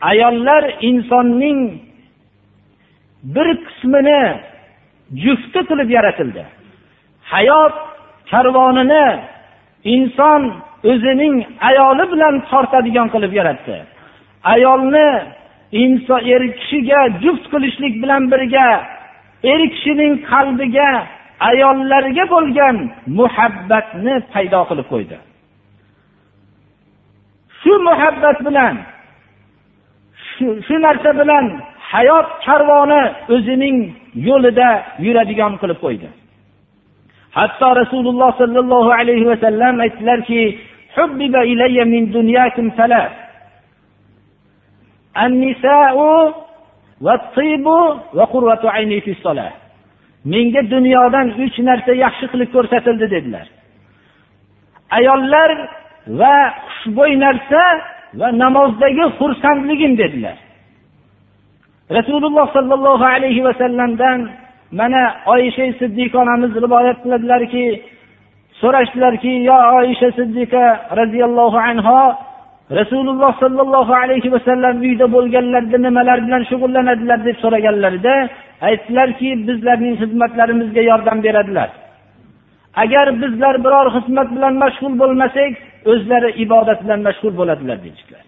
ayollar 0.00 0.62
insonning 0.80 1.60
bir 3.22 3.48
qismini 3.66 4.22
jufti 5.24 5.60
qilib 5.70 5.90
yaratildi. 5.96 6.44
Hayot 7.32 7.74
karvonini 8.30 9.06
inson 9.84 10.42
o'zining 10.90 11.34
ayoli 11.68 12.04
bilan 12.12 12.34
tortadigan 12.50 13.08
qilib 13.14 13.32
yaratdi. 13.40 13.76
Ayolni 14.44 15.08
inson 15.72 16.20
er 16.34 16.42
kishiga 16.58 17.00
juft 17.22 17.44
qilishlik 17.52 17.94
bilan 18.02 18.22
birga 18.32 18.68
er 19.52 19.60
kishining 19.74 20.14
qalbiga 20.30 20.90
ayollarga 21.50 22.24
bo'lgan 22.34 22.76
muhabbatni 23.18 24.14
paydo 24.32 24.60
qilib 24.70 24.86
qo'ydi. 24.92 25.16
Shu 27.60 27.72
muhabbat 27.88 28.38
bilan 28.46 28.74
shu 30.66 30.76
narsa 30.86 31.10
bilan 31.20 31.44
hayot 31.92 32.28
karvoni 32.46 33.02
o'zining 33.34 33.76
yo'lida 34.28 34.70
yuradigan 35.04 35.52
qilib 35.62 35.78
qo'ydi. 35.84 36.08
Hatto 37.38 37.68
rasululloh 37.80 38.30
sollallohu 38.40 38.90
alayhi 39.00 39.26
vasallam 39.32 39.74
aytdilarki 39.84 40.42
menga 50.32 50.62
dunyodan 50.74 51.26
uch 51.44 51.56
narsa 51.68 51.92
yaxshi 52.04 52.26
qilib 52.32 52.50
ko'rsatildi 52.56 53.06
dedilar. 53.14 53.46
Ayollar 54.98 55.50
va 56.20 56.34
xushbo'y 56.72 57.12
narsa 57.24 57.62
va 58.20 58.28
namozdagi 58.42 59.04
xursandligim 59.18 59.92
dedilar. 60.02 60.36
Rasululloh 61.98 62.46
sollallohu 62.56 63.04
alayhi 63.14 63.44
vasallamdan 63.48 64.18
mana 64.80 65.02
oyisha 65.32 65.64
siddiqa 65.80 66.16
onamiz 66.24 66.52
rivoyat 66.64 66.98
qiladilarki 67.04 67.64
so'rashdilarki 68.60 69.32
yo 69.50 69.58
oyisha 69.78 70.08
siddiqa 70.18 70.64
roziyallohu 71.00 71.58
anho 71.70 72.00
rasululloh 72.70 73.32
sollallohu 73.40 73.92
alayhi 73.94 74.32
vasallam 74.32 74.80
uyda 74.80 75.06
bo'lganlarida 75.14 75.78
nimalar 75.86 76.18
bilan 76.26 76.42
shug'ullanadilar 76.50 77.18
deb 77.28 77.36
so'raganlarida 77.44 78.14
aytdilarki 78.68 79.30
bizlarning 79.48 79.94
xizmatlarimizga 80.02 80.82
yordam 80.90 81.18
beradilar. 81.26 81.70
Agar 82.82 83.06
bizlar 83.22 83.54
biror 83.64 83.86
xizmat 83.96 84.28
bilan 84.36 84.54
mashg'ul 84.62 84.94
bo'lmasak 85.02 85.52
o'zlari 85.92 86.30
ibodat 86.44 86.78
bilan 86.84 87.00
mashg'ul 87.08 87.34
bo'ladilar 87.40 87.78
deyishdilar. 87.84 88.24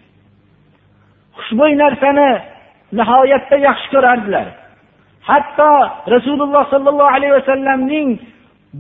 Xushbo'y 1.39 1.73
narsani 1.83 2.31
nihoyatda 2.99 3.57
yaxshi 3.69 3.89
ko'rardilar. 3.95 4.47
Hatto 5.31 5.73
rasululloh 6.15 6.65
sollallohu 6.73 7.15
alayhi 7.17 7.35
vasallamning 7.39 8.09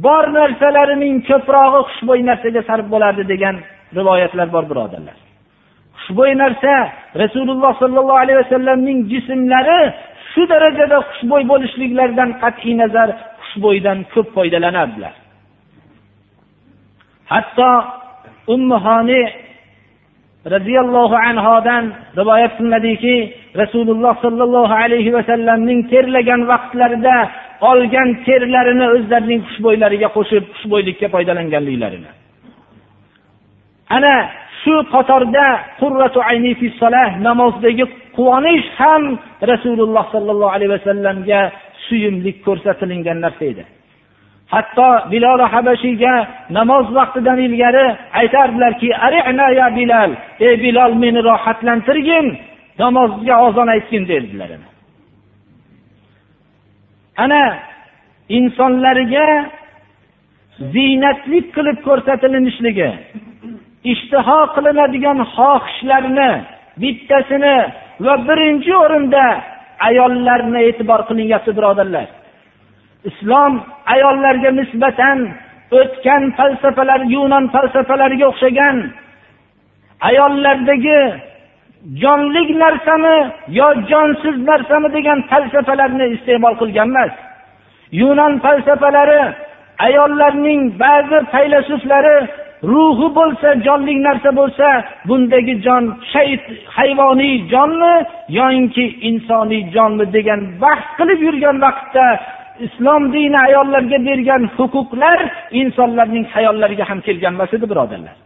bor 0.06 0.24
narsalarining 0.38 1.14
ko'prog'i 1.30 1.80
xushbo'y 1.88 2.20
narsaga 2.30 2.62
sarf 2.68 2.86
bo'lardi 2.94 3.24
degan 3.32 3.56
rivoyatlar 3.98 4.48
bor 4.54 4.64
birodarlar. 4.70 5.29
Xushbo'y 6.00 6.32
narsa. 6.42 6.74
Rasululloh 7.22 7.72
sollallohu 7.82 8.20
alayhi 8.24 8.40
vasallamning 8.42 8.98
jismlari 9.12 9.80
shu 10.32 10.42
darajada 10.52 10.98
xushbo'y 11.10 11.44
bo'lishliklaridan 11.52 12.30
qat'iy 12.42 12.74
nazar 12.82 13.08
xushbo'ydan 13.44 13.98
ko'p 14.12 14.28
foydalanardilar. 14.36 15.14
Hatto 17.32 17.70
ummihoni 18.54 19.22
roziyallohu 20.54 21.16
anhodan 21.28 21.84
rivoyat 22.20 22.52
qilinadiki 22.58 23.16
rasululloh 23.62 24.14
sollallohu 24.24 24.74
alayhi 24.84 25.10
vasallamning 25.18 25.80
terlagan 25.92 26.40
vaqtlarida 26.52 27.16
olgan 27.70 28.08
terlarini 28.26 28.86
o'zlarining 28.94 29.40
xushbo'ylariga 29.48 30.08
qo'shib 30.16 30.44
xushbo'ylikka 30.54 31.06
foydalanganliklarini. 31.14 32.10
Ana 33.96 34.14
shu 34.62 34.74
qatorda 34.94 35.46
namozdagi 37.28 37.84
quvonish 38.16 38.68
ham 38.80 39.02
rasululloh 39.50 40.04
sollallohu 40.14 40.54
alayhi 40.56 40.72
vasallamga 40.76 41.40
suyumlik 41.86 42.36
ko'rsatilingan 42.46 43.18
narsa 43.24 43.44
edi. 43.52 43.64
Hatto 44.54 44.88
bilol 45.12 45.40
habashiyga 45.54 46.14
namoz 46.58 46.86
vaqtidan 46.98 47.38
ilgari 47.46 47.86
aytardilarki 48.20 48.88
ya 49.60 49.66
bilal 49.78 50.10
ey 50.46 50.54
bilol 50.64 50.92
meni 51.02 51.20
rohatlantirgin 51.28 52.26
namozga 52.82 53.34
ozon 53.46 53.68
aytgin 53.74 54.04
derdilar 54.10 54.50
ana 57.24 57.42
insonlarga 58.38 59.26
ziynatlik 60.74 61.46
qilib 61.56 61.78
ko'rsatilishligi 61.88 62.90
ishtiho 63.84 64.40
qilinadigan 64.54 65.18
xohishlarni 65.34 66.30
bittasini 66.80 67.56
va 68.04 68.14
birinchi 68.28 68.72
o'rinda 68.84 69.24
ayollarni 69.88 70.60
e'tibor 70.68 71.00
qilinyapti 71.08 71.50
birodarlar. 71.58 72.08
Islom 73.10 73.52
ayollarga 73.94 74.50
nisbatan 74.60 75.18
o'tgan 75.78 76.22
falsafalar 76.38 77.00
yunon 77.14 77.44
falsafalariga 77.54 78.26
o'xshagan 78.32 78.76
ayollardagi 80.08 81.00
jonlik 82.02 82.48
narsami 82.62 83.16
yo 83.58 83.68
jonsiz 83.90 84.36
narsami 84.50 84.88
degan 84.96 85.18
falsafalarni 85.30 86.06
iste'mol 86.14 86.54
qilgan 86.60 86.88
emas. 86.92 87.12
Yunon 88.00 88.32
falsafalari 88.44 89.22
ayollarning 89.86 90.60
ba'zi 90.82 91.18
faylasuflari 91.32 92.16
ruhi 92.72 93.08
bo'lsa 93.18 93.48
jonli 93.66 93.94
narsa 94.06 94.30
bo'lsa 94.40 94.68
bundagi 95.08 95.54
jon 95.66 95.84
shayt 96.12 96.44
hayvoniy 96.76 97.34
jonmi 97.52 97.94
yoinki 98.38 98.86
insoniy 99.08 99.62
jonmi 99.74 100.04
degan 100.16 100.40
bahs 100.62 100.84
qilib 100.98 101.20
yurgan 101.26 101.56
vaqtda 101.66 102.06
islom 102.66 103.02
dini 103.14 103.38
ayollarga 103.48 103.98
bergan 104.08 104.42
huquqlar 104.56 105.18
insonlarning 105.60 106.26
hayollariga 106.34 106.84
ham 106.90 107.00
kelganmas 107.06 107.50
edi 107.56 107.66
birodarlar. 107.72 108.16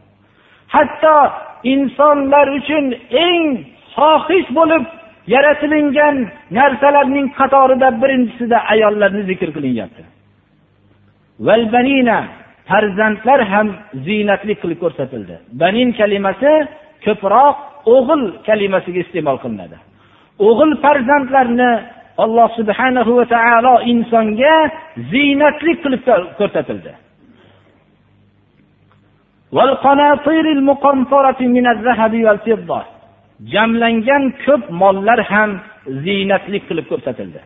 Hatto 0.74 1.16
insonlar 1.72 2.46
uchun 2.58 2.84
eng 3.26 3.44
xohish 3.96 4.48
bo'lib 4.58 4.84
yaratilingan 5.34 6.16
narsalarning 6.58 7.26
qatorida 7.38 7.88
birinchisida 8.02 8.58
ayollarni 8.72 9.22
zikr 9.30 9.48
qilinyapti. 9.56 10.02
Farzandlar 12.68 13.40
ham 13.52 13.68
ziynatli 14.06 14.54
qilib 14.62 14.78
ko'rsatildi. 14.84 15.34
Banin 15.60 15.88
kalimasi 16.00 16.52
ko'proq 17.04 17.56
o'g'il 17.94 18.22
kalimasiga 18.48 19.00
iste'mol 19.04 19.38
qilinadi. 19.44 19.76
O'g'il 20.48 20.72
farzandlarni 20.84 21.70
alloh 22.24 22.48
subhanahu 22.58 23.10
va 23.18 23.24
taolo 23.34 23.74
insonga 23.92 24.56
ziynatli 25.12 25.72
qilib 25.82 26.02
ko'rsatildi. 26.40 26.92
Jamlangan 33.52 34.24
ko'p 34.44 34.62
mollar 34.82 35.20
ham 35.32 35.50
ziynatli 36.04 36.58
qilib 36.68 36.86
ko'rsatildi. 36.92 37.40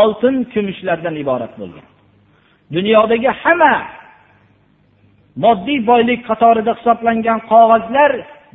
Oltin 0.00 0.36
kumushlardan 0.52 1.14
iborat 1.22 1.52
bo'lgan. 1.60 1.86
Dunyodagi 2.76 3.30
hamma 3.42 3.74
moddiy 5.42 5.80
boylik 5.90 6.20
qatorida 6.28 6.72
hisoblangan 6.78 7.40
qog'ozlar 7.52 8.10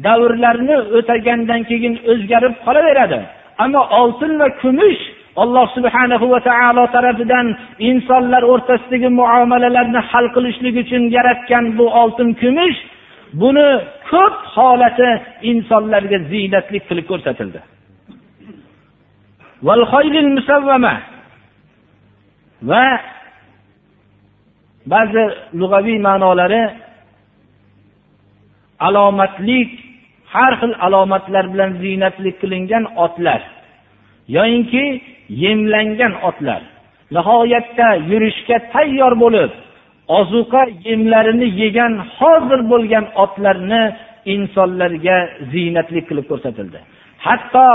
davrlarni 0.05 0.77
o'tagandan 0.97 1.61
keyin 1.69 1.93
o'zgarib 2.11 2.55
qolaveradi. 2.65 3.19
Ammo 3.63 3.81
oltin 4.01 4.33
va 4.41 4.47
kumush 4.61 5.01
alloh 5.43 5.65
subhanahu 5.75 6.25
va 6.33 6.39
taolo 6.49 6.83
tarafidan 6.95 7.47
insonlar 7.89 8.43
o'rtasidagi 8.51 9.09
muomalalarni 9.19 10.01
hal 10.11 10.25
qilishlik 10.35 10.75
uchun 10.83 11.03
yaratgan 11.17 11.65
bu 11.77 11.85
oltin 12.01 12.29
kumush 12.41 12.79
buni 13.41 13.69
ko'p 14.09 14.35
holati 14.55 15.09
insonlarga 15.51 16.17
ziynatli 16.31 16.79
qilib 16.87 17.05
ko'rsatildi. 17.11 17.59
Va 22.69 22.83
ba'zi 24.85 25.23
lug'aviy 25.59 25.99
ma'nolari 26.07 26.63
alomatlik 28.87 29.69
har 30.33 30.53
xil 30.59 30.73
alomatlar 30.85 31.45
bilan 31.53 31.71
ziynatli 31.83 32.31
qilingan 32.41 32.85
otlar 33.05 33.41
yoyinki 34.35 34.85
yemlangan 35.43 36.13
otlar 36.29 36.61
nihoyatda 37.15 37.87
yurishga 38.11 38.57
tayyor 38.73 39.13
bo'lib 39.23 39.51
ozuqa 40.19 40.61
yemlarini 40.87 41.47
yegan 41.61 41.93
hozir 42.17 42.61
bo'lgan 42.71 43.05
otlarni 43.23 43.83
insonlarga 44.33 45.17
ziynatli 45.51 46.01
qilib 46.07 46.25
ko'rsatildi. 46.31 46.79
Hatto 47.25 47.67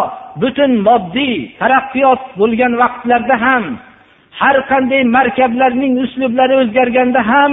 butun 0.43 0.73
moddiy 0.89 1.35
taraqqiyot 1.61 2.23
bo'lgan 2.41 2.73
vaqtlarda 2.83 3.37
ham 3.47 3.65
har 4.41 4.57
qanday 4.71 5.03
markablarning 5.19 5.95
uslublari 6.05 6.55
o'zgarganda 6.63 7.21
ham 7.31 7.53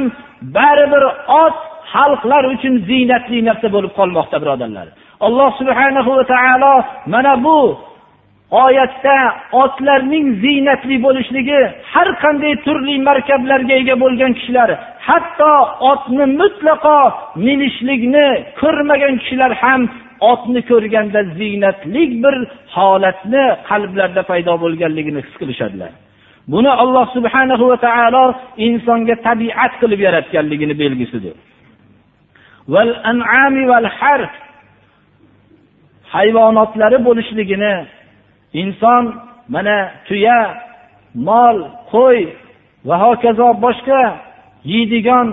baribir 0.57 1.03
ot 1.43 1.57
xalqlar 1.93 2.43
uchun 2.53 2.73
ziynatli 2.89 3.39
narsa 3.49 3.67
bo'lib 3.75 3.93
qolmoqda 3.99 4.37
birodarlar. 4.43 4.87
Alloh 5.27 5.49
subhanahu 5.59 6.11
va 6.17 6.23
taolo 6.33 6.73
mana 7.13 7.33
bu 7.45 7.59
oyatda 8.65 9.17
otlarning 9.63 10.25
ziynatli 10.43 10.95
bo'lishligi 11.05 11.61
har 11.93 12.09
qanday 12.23 12.53
turli 12.65 12.95
markablarga 13.09 13.73
ega 13.81 13.95
bo'lgan 14.03 14.31
kishilar 14.37 14.69
hatto 15.07 15.53
otni 15.91 16.25
mutlaqo 16.41 16.99
minishlikni 17.47 18.27
ko'rmagan 18.61 19.13
kishilar 19.21 19.51
ham 19.63 19.81
otni 20.31 20.61
ko'rganda 20.71 21.21
ziynatli 21.39 22.03
bir 22.23 22.35
holatni 22.75 23.43
qalblarida 23.69 24.23
paydo 24.31 24.53
bo'lganligini 24.63 25.19
his 25.25 25.35
qilishadilar. 25.41 25.91
Buni 26.47 26.69
alloh 26.83 27.05
subhanahu 27.15 27.63
va 27.71 27.77
taolo 27.77 28.23
insonga 28.57 29.15
tabiat 29.27 29.73
qilib 29.81 29.99
yaratganligini 30.07 30.73
belgisidir. 30.81 31.35
Hayvonotlari 36.13 36.97
bo'lishligini 37.07 37.73
inson 38.61 39.03
mana 39.53 39.77
tuya 40.07 40.39
mol 41.27 41.57
qo'y 41.93 42.19
va 42.87 42.95
hokazo 43.03 43.47
boshqa 43.65 44.01
yeydigan 44.73 45.27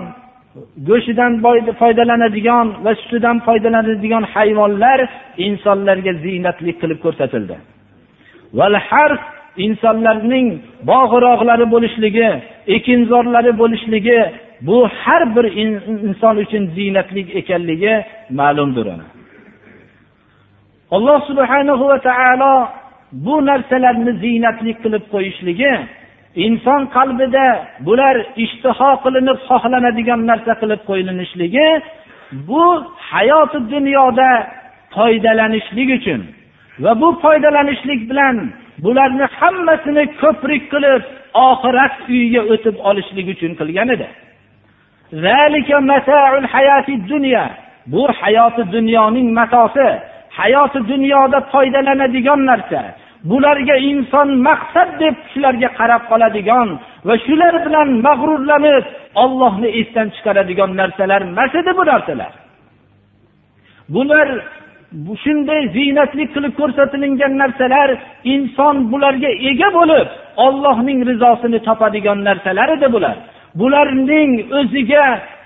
go'shtidan 0.89 1.31
foydalanadigan 1.81 2.67
va 2.85 2.91
sutidan 2.99 3.37
foydalanadigan 3.47 4.23
hayvonlar 4.33 4.99
insonlarga 5.47 6.13
ziynatli 6.23 6.71
qilib 6.81 6.99
ko'rsatildi. 7.05 7.55
Insonlarning 9.65 10.47
bog'iroqlari 10.91 11.65
bo'lishligi 11.73 12.29
ekinzorlari 12.77 13.51
bo'lishligi 13.61 14.19
bu 14.67 14.77
har 15.01 15.35
bir 15.35 15.45
inson 15.63 16.35
uchun 16.43 16.63
ziynatlik 16.75 17.27
ekanligi 17.39 17.93
ma'lumdir 18.39 18.87
alloh 20.95 21.19
subhanahu 21.29 21.83
va 21.91 21.97
taolo 22.09 22.53
bu 23.25 23.35
narsalarni 23.49 24.11
ziynatlik 24.23 24.77
qilib 24.83 25.03
qo'yishligi 25.13 25.73
inson 26.45 26.81
qalbida 26.95 27.45
bular 27.87 28.15
ishtiho 28.45 28.89
qilinib 29.03 29.37
xohlanadigan 29.49 30.21
narsa 30.31 30.53
qilib 30.61 30.81
qo'yilishligi 30.89 31.69
bu 32.49 32.65
hayoti 33.11 33.59
dunyoda 33.73 34.29
foydalanishlik 34.95 35.89
uchun 35.97 36.21
va 36.83 36.91
bu 37.01 37.07
foydalanishlik 37.23 38.01
bilan 38.09 38.35
bularni 38.83 39.25
hammasini 39.39 40.03
ko'prik 40.21 40.63
qilib 40.73 41.01
oxirat 41.47 41.95
uyiga 42.09 42.41
o'tib 42.53 42.75
olishlik 42.89 43.27
uchun 43.33 43.51
qilgan 43.59 43.89
edi 43.95 44.07
bu 47.93 48.03
hayoti 48.21 48.63
dunyoning 48.75 49.27
matosi 49.39 49.87
hayoti 50.39 50.79
dunyoda 50.91 51.39
foydalanadigan 51.51 52.41
narsa. 52.49 52.81
Bularga 53.29 53.75
inson 53.91 54.29
maqsad 54.47 54.89
deb 55.01 55.15
shularga 55.31 55.69
qarab 55.79 56.03
qoladigan 56.11 56.69
va 57.07 57.15
shular 57.25 57.53
bilan 57.65 57.89
mag'rurlanib 58.07 58.85
ollohni 59.23 59.69
esdan 59.79 60.07
chiqaradigan 60.15 60.71
narsalar 60.81 61.21
emas 61.31 61.53
edi 61.61 61.71
bu 61.79 61.83
narsalar. 61.91 62.33
Bular 63.93 64.27
shunday 65.23 65.61
ziynatli 65.75 66.23
qilib 66.33 66.53
ko'rsatilingan 66.59 67.33
narsalar 67.41 67.89
inson 68.33 68.75
bularga 68.91 69.29
ega 69.49 69.69
bo'lib 69.77 70.07
ollohning 70.45 70.99
rizosini 71.09 71.59
topadigan 71.67 72.19
narsalar 72.27 72.69
edi 72.77 72.87
bular. 72.95 73.15
Bularning 73.59 74.31
o'ziga 74.59 75.05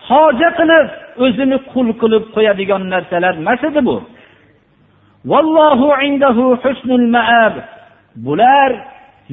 hoja 0.09 0.49
qilib 0.59 0.87
o'zini 1.25 1.57
qul 1.71 1.87
qilib 2.01 2.23
qo'yadigan 2.35 2.83
narsalar 2.93 3.33
emas 3.41 3.61
edi 3.69 3.81
bu. 3.87 3.97
Bular 8.25 8.71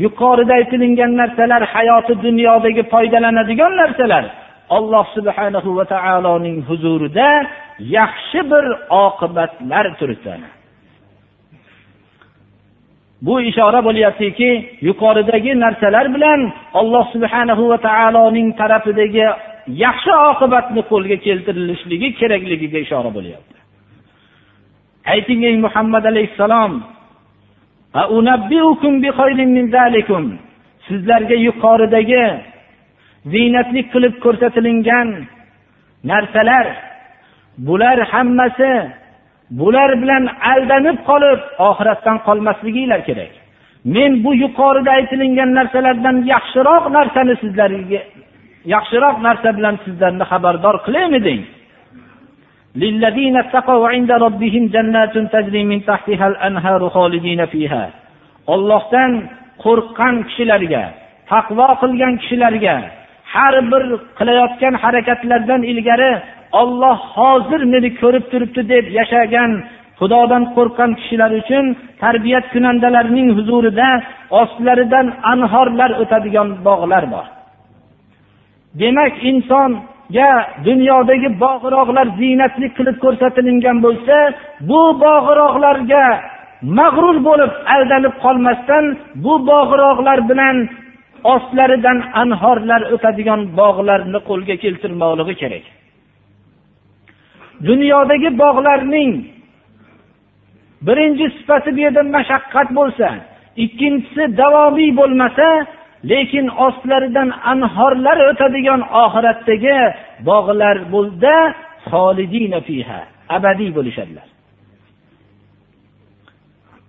yuqorida 0.05 0.53
aytilingan 0.61 1.13
narsalar 1.21 1.63
hayoti 1.75 2.15
dunyodagi 2.27 2.83
foydalanadigan 2.93 3.73
narsalar. 3.83 4.25
Alloh 4.77 5.05
subhanahu 5.17 5.71
va 5.79 5.85
taoloning 5.95 6.59
huzurida 6.69 7.31
yaxshi 7.97 8.41
bir 8.51 8.65
oqibatlar 9.07 9.87
turibdi 10.01 10.35
bu 13.27 13.35
ishora 13.51 13.81
bo'lyaptiki 13.89 14.51
yuqoridagi 14.89 15.53
narsalar 15.65 16.07
bilan 16.15 16.41
alloh 16.81 17.05
subhanahu 17.15 17.63
va 17.71 17.79
taoloning 17.89 18.49
tarafidagi 18.61 19.27
yaxshi 19.85 20.13
oqibatni 20.31 20.83
qo'lga 20.91 21.17
keltirilishligi 21.27 22.09
kerakligiga 22.21 22.79
ishora 22.87 23.11
bo'lyapti. 23.17 23.57
Ayting 25.15 25.41
ey 25.49 25.57
muhammad 25.67 26.05
alayhissalom 26.13 26.73
sizlarga 30.89 31.37
yuqoridagi 31.47 32.25
ziynatli 33.34 33.82
qilib 33.94 34.16
ko'rsatilingan 34.26 35.08
narsalar 36.12 36.68
bular 37.68 37.98
hammasi 38.14 38.74
bular 39.60 39.90
bilan 40.02 40.24
aldanib 40.54 40.98
qolib 41.10 41.42
oxiratdan 41.70 42.18
qolmasliginglar 42.28 43.02
kerak 43.10 43.34
men 43.96 44.12
bu 44.24 44.32
yuqorida 44.44 44.92
aytilingan 45.00 45.50
narsalardan 45.58 46.18
yaxshiroq 46.34 46.84
narsani 46.98 47.36
sizlarga 47.44 48.02
yaxshiroq 48.74 49.18
narsa 49.28 49.50
bilan 49.58 49.76
sizlarni 49.86 50.26
xabardor 50.32 50.76
qilaymiding 50.86 51.44
للذين 52.84 53.36
اتقوا 53.44 53.88
عند 53.94 54.12
ربهم 54.26 54.64
جنات 54.76 55.16
تجري 55.36 55.64
من 55.72 55.80
تحتها 55.90 56.28
الأنهار 56.28 56.82
خالدين 56.96 57.42
فيها 57.54 57.84
ollohdan 58.54 59.12
qo'rqqan 59.64 60.16
kishilarga 60.28 60.84
taqvo 61.32 61.68
qilgan 61.82 62.14
kishilarga 62.22 62.76
har 63.35 63.55
bir 63.73 63.83
qilayotgan 64.19 64.75
harakatlardan 64.83 65.63
ilgari 65.73 66.13
olloh 66.61 66.99
hozir 67.17 67.61
meni 67.73 67.91
ko'rib 68.01 68.25
turibdi 68.33 68.63
deb 68.73 68.85
yashagan 68.99 69.51
xudodan 70.01 70.43
qo'rqqan 70.57 70.91
kishilar 71.01 71.31
uchun 71.41 71.65
tarbiyat 72.03 72.45
kunandalarining 72.53 73.29
huzurida 73.39 73.89
ostlaridan 74.41 75.07
anhorlar 75.33 75.91
o'tadigan 76.03 76.49
bog'lar 76.67 77.05
bor. 77.15 77.27
Demak 78.81 79.15
insonga 79.31 80.31
dunyodagi 80.67 81.29
bog'iroqlar 81.45 82.07
ziynatli 82.21 82.67
qilib 82.77 82.97
ko'rsatilingan 83.05 83.77
bo'lsa 83.85 84.17
bu 84.69 84.81
bog'iroqlarga 85.05 86.05
mag'rur 86.79 87.17
bo'lib 87.29 87.53
aldanib 87.75 88.15
qolmasdan 88.25 88.85
bu 89.25 89.33
bog'iroqlar 89.51 90.19
bilan 90.31 90.57
ostlaridan 91.35 91.99
anhorlar 92.23 92.83
o'tadigan 92.95 93.41
bog'larni 93.61 94.21
qo'lga 94.29 94.57
keltirmoqligi 94.65 95.35
kerak. 95.43 95.65
Dunyodagi 97.69 98.31
bog'larning 98.43 99.13
birinchi 100.87 101.27
sifati 101.37 101.71
bu 101.77 101.81
yerda 101.85 102.03
mashaqqat 102.17 102.69
bo'lsa 102.79 103.09
ikkinchisi 103.65 104.23
davomiy 104.41 104.91
bo'lmasa 105.01 105.49
lekin 106.11 106.47
ostlaridan 106.67 107.29
anhorlar 107.53 108.19
o'tadigan 108.31 108.81
oxiratdagi 109.05 109.79
bog'lar 110.29 110.77
bo'lsa 110.95 111.35
abadiy 113.37 113.71
bo'lishadilar. 113.77 114.29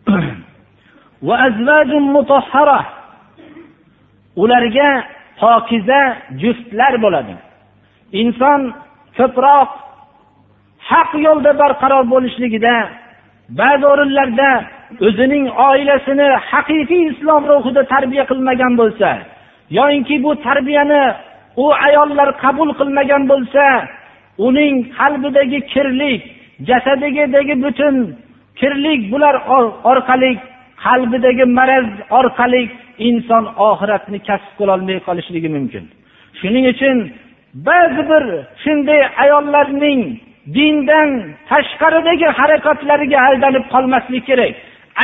ularga 4.36 4.90
pokiza 5.40 6.02
juftlar 6.42 6.94
bo'ladi. 7.04 7.36
Inson 8.22 8.62
ko'proq 9.18 9.70
haq 10.90 11.10
yo'lda 11.28 11.52
barqaror 11.62 12.04
bo'lishligida 12.14 12.76
ba'zi 13.60 13.86
o'rinlarda 13.94 14.50
o'zining 15.08 15.46
oilasini 15.68 16.30
haqiqiy 16.52 17.04
islom 17.12 17.44
ruhida 17.52 17.82
tarbiya 17.94 18.24
qilmagan 18.32 18.74
bo'lsa 18.82 19.10
yoyinki 19.78 20.16
bu 20.26 20.32
tarbiyani 20.48 21.04
u 21.64 21.66
ayollar 21.88 22.30
qabul 22.44 22.70
qilmagan 22.80 23.24
bo'lsa 23.32 23.66
uning 24.48 24.76
qalbidagi 24.98 25.60
kirlik 25.74 26.22
jasadigidagi 26.70 27.56
butun 27.64 27.96
kirlik 28.60 29.02
bular 29.12 29.36
orqali 29.92 30.32
qalbidagi 30.86 31.46
maraz 31.58 31.88
orqali 32.20 32.62
inson 33.10 33.44
oxiratni 33.70 34.20
kasb 34.28 34.52
qilolmay 34.60 34.98
qolishligi 35.08 35.50
mumkin. 35.56 35.84
Shuning 36.40 36.66
uchun 36.74 36.98
ba'zi 37.68 38.02
bir 38.12 38.24
shunday 38.64 39.02
ayollarning 39.24 40.02
dindan 40.56 41.10
tashqaridagi 41.52 42.28
harakatlariga 42.40 43.18
aldanib 43.28 43.66
qolmaslik 43.74 44.24
kerak. 44.30 44.54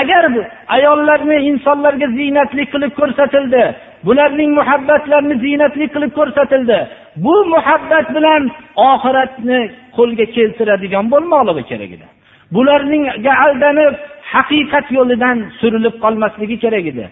Agar 0.02 0.24
bu 0.36 0.42
ayollarni 0.76 1.38
insonlarga 1.50 2.08
ziynatli 2.18 2.64
qilib 2.74 2.94
ko'rsatildi 3.00 3.64
bularning 4.08 4.52
muhabbatlarini 4.60 5.36
ziynatli 5.46 5.86
qilib 5.94 6.12
ko'rsatildi 6.20 6.78
bu 7.26 7.36
muhabbat 7.54 8.08
bilan 8.16 8.42
oxiratni 8.90 9.60
qo'lga 9.98 10.26
keltiradigan 10.36 11.06
bo'lmoqligi 11.14 11.64
kerak 11.72 11.92
edi. 11.98 12.08
Bularningga 12.56 13.34
aldanib 13.46 13.94
haqiqat 14.34 14.88
yo'lidan 14.98 15.38
surilib 15.60 15.96
qolmasligi 16.04 16.58
kerak 16.64 16.86
edi. 16.92 17.06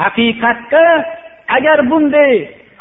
Haqiqatda 0.00 0.84
agar 1.56 1.78
bunday 1.90 2.32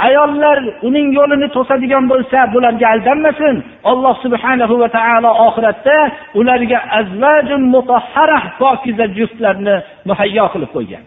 ayollar 0.08 0.58
uning 0.88 1.08
yo'lini 1.18 1.48
to'sadigan 1.56 2.06
bo'lsa 2.12 2.40
bularga 2.54 2.88
aldanmasin. 2.94 3.56
Alloh 3.92 4.16
subhanahu 4.26 4.76
va 4.82 4.90
taolo 4.98 5.32
oxiratda 5.48 5.98
ularga 6.40 6.80
azvajun 7.00 7.62
mutahhara 7.76 8.40
pokiza 8.62 9.06
juftlarni 9.18 9.76
muhayyo 10.10 10.46
qilib 10.54 10.72
qo'ygan. 10.78 11.04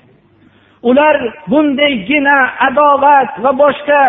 Ular 0.91 1.17
bundaygina 1.51 2.37
adovat 2.69 3.31
va 3.45 3.53
boshqa 3.63 4.01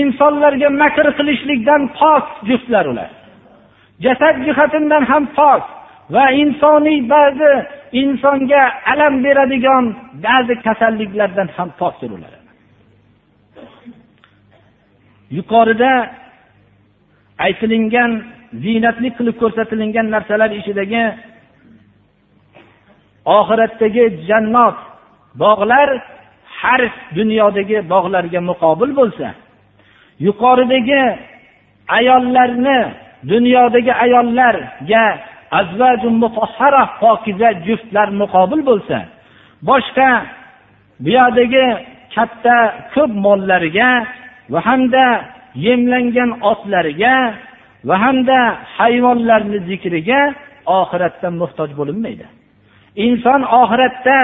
insonlarga 0.00 0.68
makr 0.82 1.06
qilishlikdan 1.18 1.82
pok 2.00 2.24
juftlar 2.48 2.84
ular. 2.92 3.10
Jasad 4.04 4.36
jihatidan 4.46 5.02
ham 5.10 5.24
pok. 5.38 5.62
Va 6.10 6.24
insoniy 6.42 7.00
ba'zi 7.14 7.52
insonga 8.02 8.62
alam 8.92 9.14
beradigan 9.24 9.84
ba'zi 10.26 10.54
kasalliklardan 10.66 11.48
ham 11.56 11.68
pok 11.80 11.96
ular 12.02 12.34
yuqorida 15.36 15.92
aytilingan 17.46 18.10
ziynatli 18.64 19.08
qilib 19.16 19.36
ko'rsatilingan 19.42 20.06
narsalar 20.14 20.50
ichidagi 20.60 21.04
oxiratdagi 23.38 24.04
jannat 24.28 24.76
bog'lar 25.42 25.88
har 26.60 26.82
dunyodagi 27.18 27.78
bog'larga 27.92 28.40
muqobil 28.50 28.90
bo'lsa 29.00 29.28
yuqoridagi 30.26 31.02
ayollarni 31.98 32.78
dunyodagi 33.32 33.92
ayollarga 34.04 35.04
pokiza 37.02 37.48
juftlar 37.66 38.08
muqobil 38.20 38.60
bo'lsa 38.70 38.98
boshqa 39.68 40.10
bu 41.02 41.10
yoqdagi 41.18 41.66
katta 42.14 42.56
ko'p 42.94 43.12
mollariga 43.26 43.90
va 44.52 44.60
hamda 44.68 45.06
yemlangan 45.66 46.30
otlariga 46.50 47.14
va 47.88 47.96
hamda 48.04 48.38
hayvonlarni 48.78 49.58
zikriga 49.68 50.20
oxiratda 50.80 51.28
muhtoj 51.40 51.70
bo'linmaydi. 51.78 52.26
Inson 53.06 53.40
oxiratda 53.60 54.18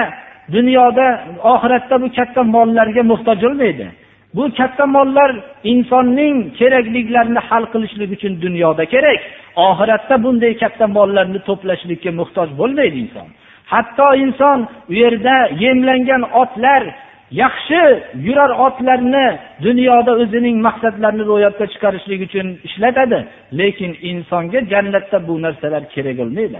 dunyoda 0.55 1.07
oxiratda 1.53 1.95
bu 2.03 2.07
katta 2.17 2.41
mollarga 2.55 3.01
muhtoj 3.11 3.37
bo'lmaydi. 3.45 3.87
Bu 4.35 4.53
katta 4.59 4.85
mollar 4.85 5.31
insonning 5.63 6.35
kerakliklarini 6.59 7.41
hal 7.49 7.63
qilishlik 7.73 8.09
uchun 8.17 8.33
dunyoda 8.41 8.85
kerak. 8.85 9.19
Oxiratda 9.67 10.15
bunday 10.23 10.53
katta 10.63 10.85
mollarni 10.97 11.39
to'plashlikka 11.47 12.11
muhtoj 12.19 12.49
bo'lmaydi 12.59 12.97
inson. 13.03 13.27
Hatto 13.73 14.07
inson 14.23 14.59
u 14.91 14.93
yerda 15.01 15.35
yemlangan 15.63 16.23
otlar 16.41 16.81
yaxshi 17.43 17.81
yurar 18.27 18.51
otlarni 18.65 19.27
dunyoda 19.67 20.11
o'zining 20.23 20.57
maqsadlarini 20.67 21.23
ro'yobga 21.31 21.65
chiqarishlik 21.73 22.19
uchun 22.27 22.47
ishlatadi. 22.67 23.19
Lekin 23.59 23.91
insonga 24.11 24.59
jannatda 24.71 25.17
bu 25.27 25.33
narsalar 25.45 25.83
kerak 25.93 26.17
bo'lmaydi 26.21 26.59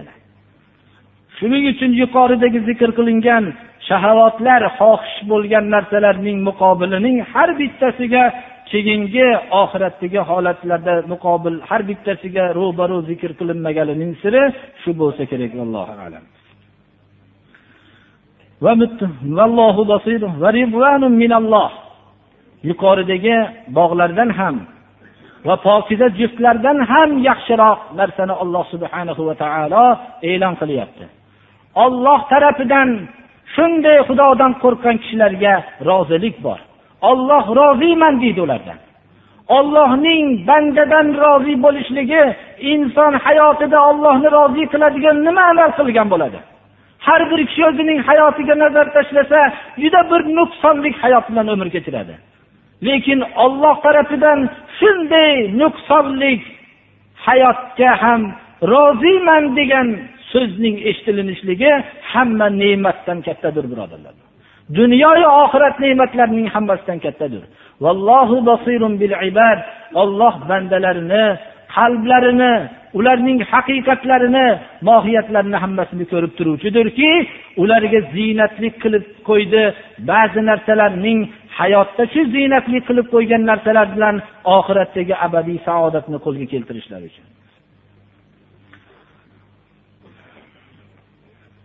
shuning 1.39 1.65
uchun 1.73 1.91
yuqoridagi 2.01 2.59
zikr 2.69 2.89
qilingan 2.97 3.43
shahavotlar 3.89 4.61
xohish 4.79 5.17
bo'lgan 5.31 5.65
narsalarning 5.75 6.37
muqobilining 6.49 7.17
har 7.33 7.49
bittasiga 7.59 8.23
keyingi 8.71 9.27
oxiratdagi 9.61 10.19
holatlarda 10.29 10.93
muqobil 11.13 11.55
har 11.69 11.81
bittasiga 11.89 12.45
ro'baru 12.59 12.97
zikr 13.09 13.31
qilinmaganining 13.39 14.11
siri 14.21 14.43
shu 14.81 14.91
bo'lsa 15.01 15.23
kerak 15.31 15.53
allohu 15.65 15.93
alam. 16.07 16.25
Yuqoridagi 22.69 23.37
bog'lardan 23.77 24.29
ham 24.39 24.55
va 25.47 25.55
pokiza 25.67 26.07
juftlardan 26.19 26.77
ham 26.91 27.09
yaxshiroq 27.29 27.79
narsani 27.99 28.33
alloh 28.43 28.63
subhanahu 28.73 29.21
va 29.29 29.35
taolo 29.43 29.85
e'lon 30.31 30.53
qilyapti. 30.61 31.05
Olloh 31.85 32.19
tarafidan 32.31 32.89
shunday 33.53 33.97
xudodan 34.07 34.51
qo'rqqan 34.63 34.95
kishilarga 35.01 35.53
rozilik 35.89 36.35
bor. 36.45 36.59
Olloh 37.09 37.45
roziyman 37.61 38.13
deydi 38.21 38.41
ulardan. 38.45 38.79
Ollohning 39.57 40.25
bandadan 40.47 41.07
rozi 41.23 41.53
bo'lishligi 41.65 42.23
inson 42.73 43.13
hayotida 43.25 43.79
ollohni 43.89 44.29
rozi 44.37 44.63
qiladigan 44.73 45.17
nima 45.27 45.43
amal 45.51 45.71
qilgan 45.79 46.07
bo'ladi? 46.13 46.39
Har 47.07 47.21
bir 47.31 47.41
kishi 47.49 47.61
o'zining 47.69 47.99
hayotiga 48.09 48.55
nazar 48.63 48.87
tashlasa 48.95 49.41
juda 49.81 50.01
bir 50.11 50.21
nuqsonlik 50.37 50.95
hayot 51.03 51.25
bilan 51.31 51.47
umr 51.53 51.67
kechiradi. 51.75 52.15
Lekin 52.87 53.19
olloh 53.43 53.75
tarafidan 53.85 54.39
shunday 54.79 55.33
nuqsonlik 55.61 56.41
hayotga 57.27 57.91
ham 58.03 58.21
roziman 58.73 59.43
degan 59.59 59.87
so'zning 60.33 60.75
eshitilinishligi 60.89 61.71
hamma 62.11 62.47
ne'matdan 62.61 63.19
kattadir 63.27 63.65
birodarlar. 63.71 64.15
Dunyoyu 64.77 65.27
oxirat 65.43 65.75
ne'matlarining 65.83 66.47
hammasidan 66.55 66.99
kattadir. 67.05 67.43
Vallohu 67.83 68.37
basirun 68.49 68.93
bil 69.01 69.15
ibad. 69.29 69.59
Olloh 70.01 70.35
bandalarini 70.49 71.25
qalblarini 71.75 72.53
ularning 72.99 73.39
haqiqatlarini 73.51 74.47
mohiyatlarini 74.89 75.57
hammasini 75.63 76.05
ko'rib 76.11 76.33
turuvchidirki 76.37 77.11
ularga 77.61 77.99
ziynatlik 78.15 78.75
qilib 78.83 79.05
qo'ydi. 79.29 79.63
Ba'zi 80.11 80.41
narsalarning 80.49 81.19
hayotda 81.59 82.03
shu 82.13 82.21
ziynatlik 82.35 82.83
qilib 82.89 83.07
qo'ygan 83.15 83.43
narsalar 83.51 83.87
bilan 83.95 84.15
oxiratdagi 84.57 85.15
abadiy 85.25 85.59
saodatni 85.67 86.17
qo'lga 86.25 86.45
keltirishlari 86.53 87.05
uchun. 87.11 87.25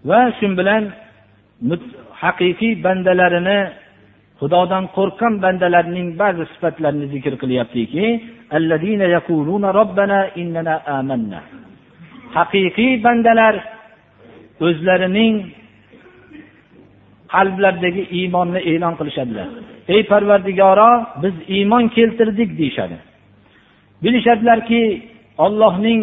Va 0.09 0.21
shu 0.39 0.47
bilan 0.61 0.83
haqiqiy 2.23 2.75
bandalarini 2.87 3.61
xudodan 4.41 4.85
qo'rqqan 4.97 5.35
bandalarning 5.45 6.09
ba'zi 6.21 6.45
sifatlarini 6.53 7.07
zikr 7.15 7.33
qilyaptiki 7.43 8.07
haqiqiy 12.37 12.93
bandalar 13.07 13.55
o'zlarining 14.67 15.35
qalblaridagi 17.35 18.03
iymonni 18.19 18.61
e'lon 18.73 18.95
qilishadilar. 19.01 19.49
Ey 19.95 20.03
parvardigoro 20.13 20.93
biz 21.23 21.35
iymon 21.57 21.85
keltirdik 21.97 22.51
deyishadi. 22.61 22.97
Bilishadilarki 24.05 24.83
ollohning 25.45 26.01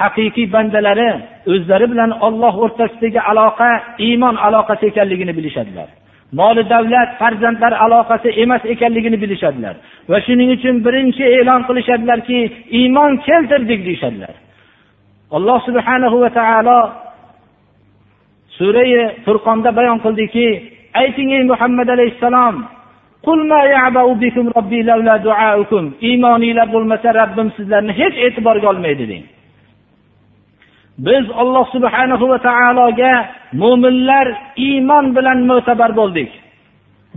haqiqiy 0.00 0.46
bandalari 0.54 1.10
o'zlari 1.52 1.86
bilan 1.92 2.10
olloh 2.26 2.54
o'rtasidagi 2.64 3.20
aloqa 3.30 3.70
iymon 4.06 4.36
aloqasi 4.46 4.84
ekanligini 4.90 5.32
bilishadilar. 5.38 5.88
Moli 6.38 6.62
davlat 6.74 7.10
farzandlar 7.20 7.72
aloqasi 7.84 8.28
emas 8.42 8.62
ekanligini 8.74 9.18
bilishadilar. 9.22 9.74
Va 10.10 10.18
shuning 10.26 10.50
uchun 10.56 10.76
birinchi 10.86 11.24
e'lon 11.38 11.60
qilishadilarki 11.68 12.38
iymon 12.78 13.12
keltirdik 13.26 13.80
deyishadilar. 13.86 14.34
Alloh 15.36 15.58
subhanahu 15.68 16.16
va 16.22 16.30
taolo 16.38 16.78
surai 18.58 18.92
furqonda 19.24 19.70
bayon 19.78 19.98
qildiki 20.04 20.46
ayting 21.02 21.30
ey 21.36 21.42
muhammad 21.52 21.88
alayhissalom 21.96 22.56
iymoninglar 26.08 26.68
bo'lmasa 26.74 27.08
robbim 27.20 27.48
sizlarni 27.56 27.92
hech 28.00 28.16
e'tiborga 28.26 28.66
olmaydi 28.72 29.04
deng 29.12 29.24
biz 30.98 31.30
olloh 31.30 31.66
subhanahu 31.72 32.28
va 32.28 32.38
taologa 32.38 33.14
mo'minlar 33.52 34.26
iymon 34.56 35.16
bilan 35.16 35.38
mo'tabar 35.50 35.90
bo'ldik. 35.96 36.30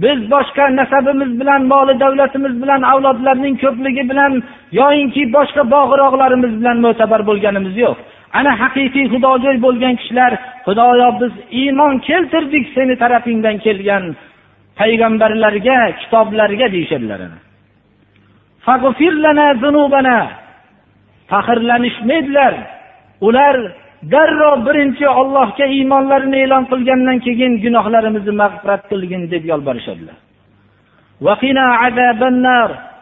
Biz 0.03 0.19
boshqa 0.33 0.75
nasabimiz 0.79 1.31
bilan 1.39 1.61
moli 1.71 1.99
davlatimiz 1.99 2.53
bilan 2.61 2.81
avlodlarning 2.91 3.55
ko'pligi 3.63 4.03
bilan 4.11 4.31
yoyinki 4.79 5.23
boshqa 5.37 5.63
bog'iroqlarimiz 5.75 6.51
bilan 6.59 6.77
mo'tabar 6.85 7.21
bo'lganimiz 7.29 7.75
yo'q. 7.83 7.97
Ana 8.39 8.51
haqiqiy 8.61 9.05
xudojo'y 9.13 9.57
bo'lgan 9.65 9.95
kishilar 9.99 10.31
xudoyo 10.65 11.09
biz 11.21 11.33
iymon 11.61 11.93
keltirdik 12.07 12.65
seni 12.75 12.95
tarafingdan 13.03 13.57
kelgan 13.65 14.03
payg'ambarlarga 14.79 15.79
kitoblarga 16.01 16.67
deyishadilar 16.75 17.21
faxrlanishmaydilar 21.31 22.53
ular 23.27 23.55
darrov 24.13 24.57
birinchi 24.67 25.05
ollohga 25.21 25.65
iymonlarini 25.75 26.37
e'lon 26.45 26.63
qilgandan 26.71 27.17
keyin 27.25 27.53
gunohlarimizni 27.65 28.33
mag'firat 28.41 28.83
qilgin 28.91 29.23
deb 29.33 29.43
yolborishadilar. 29.51 30.17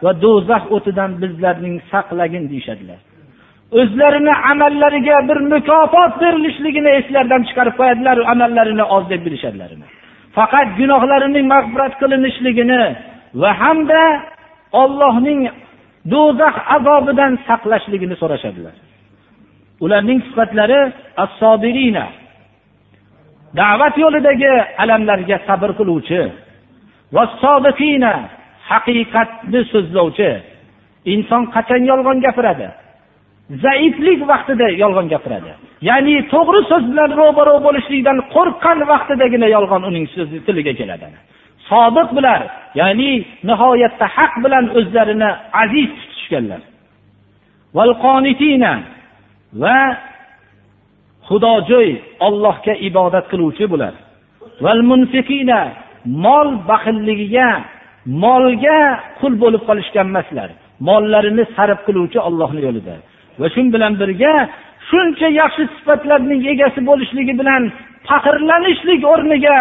Va 0.03 0.11
do'zax 0.23 0.63
o'tidan 0.75 1.11
bizlarning 1.21 1.75
saqlagin 1.91 2.43
deyishadilar. 2.51 2.99
O'zlarini 3.79 4.33
amallariga 4.51 5.17
bir 5.29 5.39
mukofot 5.53 6.13
berilishligini 6.21 6.89
eslaridan 6.99 7.41
chiqarib 7.47 7.75
qo'yadilar 7.79 8.17
amallarini 8.33 8.85
oz 8.95 9.03
deb 9.11 9.21
bilishadilar 9.25 9.69
faqat 10.37 10.69
gunohlarining 10.79 11.45
mag'firat 11.53 11.93
qilinishligini 12.01 12.81
va 13.41 13.51
hamda 13.61 14.03
Allohning 14.83 15.41
do'zax 16.13 16.55
azobidan 16.75 17.31
saqlashligini 17.47 18.15
so'rashadilar. 18.21 18.75
Ularning 19.83 20.19
sifatlari 20.27 20.79
assobirina 21.23 22.05
Da'vat 23.59 23.95
yo'lidagi 24.03 24.53
alamlarga 24.83 25.37
sabr 25.47 25.69
qiluvchi, 25.79 26.21
vassodiqina 27.15 28.13
haqiqatni 28.69 29.61
so'zlovchi. 29.71 30.31
Inson 31.13 31.43
qachon 31.55 31.81
yolg'on 31.91 32.17
gapiradi? 32.25 32.67
zaiflik 33.49 34.19
vaqtida 34.31 34.67
yolg'on 34.83 35.07
gapiradi 35.13 35.51
ya'ni 35.89 36.15
to'g'ri 36.33 36.61
so'z 36.71 36.83
bilan 36.91 37.11
ro'baro 37.21 37.55
bo'lishlikdan 37.67 38.17
qo'rqqan 38.35 38.79
vaqtidagina 38.91 39.47
yolg'on 39.55 39.83
uning 39.89 40.05
so'zi 40.15 40.37
tiliga 40.47 40.73
keladi 40.79 41.07
sodiq 41.69 42.09
bular 42.17 42.41
ya'ni 42.79 43.11
nihoyatda 43.49 44.05
haq 44.17 44.33
bilan 44.43 44.65
o'zlarini 44.79 45.29
aziz 45.63 45.89
tutishganlar 45.99 46.61
va 49.61 49.79
xudojo'y 51.27 51.91
ollohga 52.27 52.73
ibodat 52.89 53.25
qiluvchi 53.31 53.65
bular 53.71 53.93
mol 56.25 56.49
baxilligiga 56.69 57.49
molga 58.23 58.79
qul 59.19 59.33
bo'lib 59.43 59.61
qolishgan 59.69 60.07
emaslar. 60.11 60.49
Mollarini 60.87 61.45
sarf 61.55 61.79
qiluvchi 61.87 62.19
ollohni 62.27 62.61
yo'lida. 62.67 62.95
Va 63.39 63.47
shu 63.53 63.61
bilan 63.75 63.93
birga 64.01 64.33
shuncha 64.89 65.27
yaxshi 65.41 65.63
sifatlarning 65.75 66.41
egasi 66.53 66.79
bo'lishligi 66.89 67.33
bilan 67.41 67.63
faxrlanishlik 68.09 69.01
o'rniga 69.13 69.57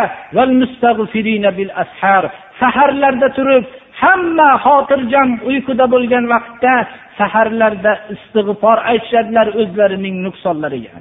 saharlarda 2.60 3.28
turib 3.36 3.64
hamma 4.02 4.50
xotirjam 4.66 5.28
uyquda 5.50 5.84
bo'lgan 5.94 6.24
vaqtda 6.34 6.74
saharlarda 7.18 7.92
istig'for 8.14 8.78
aytishadilar 8.90 9.46
o'zlarining 9.60 10.16
nuqsonlariga 10.26 10.94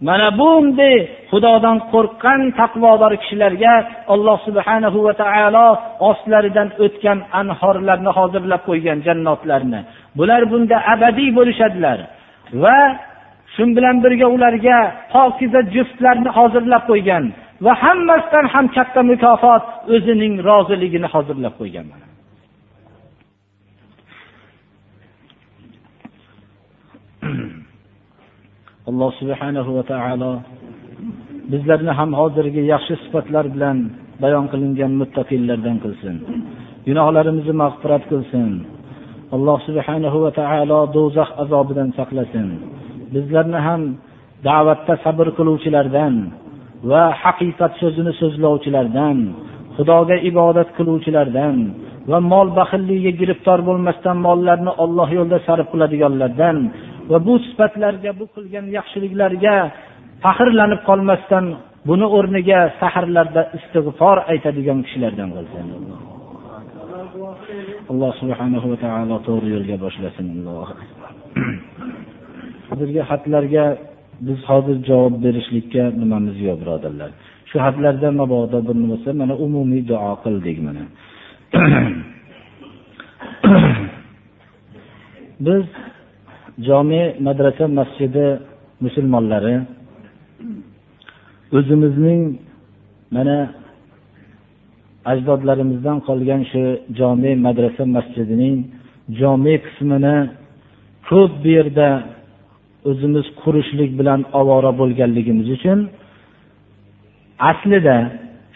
mana 0.00 0.28
bunday 0.38 0.96
xudodan 1.30 1.78
qo'rqqan 1.92 2.40
taqvodor 2.60 3.12
kishilarga 3.22 3.74
alloh 4.14 4.38
subhanahu 4.46 4.98
va 5.06 5.14
taolo 5.22 5.68
ostlaridan 6.10 6.68
o'tgan 6.84 7.18
anhorlarni 7.40 8.10
hozirlab 8.18 8.62
qo'ygan 8.68 8.98
jannatlarni. 9.06 9.80
Bular 10.18 10.42
bunda 10.52 10.76
abadiy 10.94 11.30
bo'lishadilar 11.38 11.98
va 12.62 12.78
shu 13.54 13.64
bilan 13.76 13.96
birga 14.04 14.26
ularga 14.36 14.78
pokiza 15.14 15.60
juftlarni 15.74 16.30
hozirlab 16.38 16.82
qo'ygan 16.90 17.24
va 17.64 17.72
hammasidan 17.82 18.46
ham 18.54 18.66
katta 18.76 19.00
mukofot 19.12 19.64
o'zining 19.94 20.34
roziligini 20.48 21.08
hozirlab 21.14 21.54
qo'ygan 21.60 21.86
alloh 28.88 29.10
subhanahu 29.20 29.70
va 29.76 29.84
taolo 29.92 30.32
bizlarni 31.52 31.92
ham 31.98 32.10
hozirgi 32.20 32.62
yaxshi 32.72 32.94
sifatlar 33.04 33.44
bilan 33.54 33.78
bayon 34.22 34.44
qilingan 34.52 34.92
muttaqillardan 35.00 35.76
qilsin. 35.84 36.16
Gunohlarimizni 36.86 37.54
mag'firat 37.62 38.04
qilsin. 38.10 38.50
Alloh 39.36 39.58
subhanahu 39.68 40.18
va 40.24 40.30
taolo 40.40 40.80
do'zax 40.96 41.30
azobidan 41.42 41.88
saqlasin. 41.98 42.48
Bizlarni 43.14 43.60
ham 43.66 43.82
da'vatda 44.48 44.94
sabr 45.04 45.26
qiluvchilardan 45.38 46.14
va 46.90 47.04
haqiqat 47.22 47.72
so'zini 47.80 48.12
so'zlovchilardan 48.20 49.18
xudoga 49.76 50.16
ibodat 50.30 50.68
qiluvchilardan 50.76 51.56
va 52.10 52.18
mol 52.32 52.48
baxilligiga 52.58 53.12
giriftor 53.20 53.58
bo'lmasdan 53.68 54.16
mollarni 54.26 54.72
olloh 54.84 55.08
yo'lida 55.18 55.38
sarf 55.46 55.66
qiladiganlardan 55.72 56.56
va 57.10 57.18
bu 57.26 57.34
sifatlarga 57.46 58.10
bu 58.20 58.24
qilgan 58.34 58.66
yaxshiliklarga 58.76 59.56
faxrlanib 60.24 60.80
qolmasdan 60.88 61.44
buni 61.88 62.06
o'rniga 62.16 62.60
saharlarda 62.80 63.42
istig'for 63.58 64.16
aytadigan 64.32 64.78
kishilardan 64.86 65.28
qilsin 65.36 65.66
alloh 67.92 68.12
subhanahu 68.20 68.66
va 68.72 68.76
taolo 68.84 69.16
to'g'ri 69.28 69.48
yo'lga 69.54 69.76
boshlasin. 69.84 70.26
Hozirgi 72.70 73.02
xatlarga 73.10 73.64
biz 74.20 74.38
hozir 74.48 74.76
javob 74.88 75.14
berishlikka 75.24 75.82
nimamiz 76.02 76.36
yo'q 76.46 76.56
birodarlar? 76.62 77.10
Shu 77.48 77.56
xatlarda 77.64 78.08
mabodo 78.20 78.58
bir 78.66 78.74
nima 78.80 78.88
bo'lsa 78.92 79.10
mana 79.20 79.34
umumiy 79.46 79.82
duo 79.90 80.12
qildik 80.24 80.58
mana. 80.66 80.82
Biz 85.46 85.64
jome 86.68 87.02
madrasa 87.26 87.64
masjidi 87.78 88.26
musulmonlari 88.84 89.54
o'zimizning 91.56 92.22
mana 93.16 93.38
ajdodlarimizdan 95.12 95.98
qolgan 96.08 96.42
shu 96.50 96.62
jome 96.98 97.30
madrasa 97.46 97.84
masjidining 97.96 98.56
jome 99.20 99.54
qismini 99.64 100.16
ko'p 101.08 101.32
bu 101.42 101.48
yerda 101.56 101.88
o'zimiz 102.90 103.26
qurishlik 103.42 103.90
bilan 103.98 104.20
ovora 104.40 104.72
bo'lganligimiz 104.80 105.48
uchun 105.56 105.78
aslida 107.50 107.96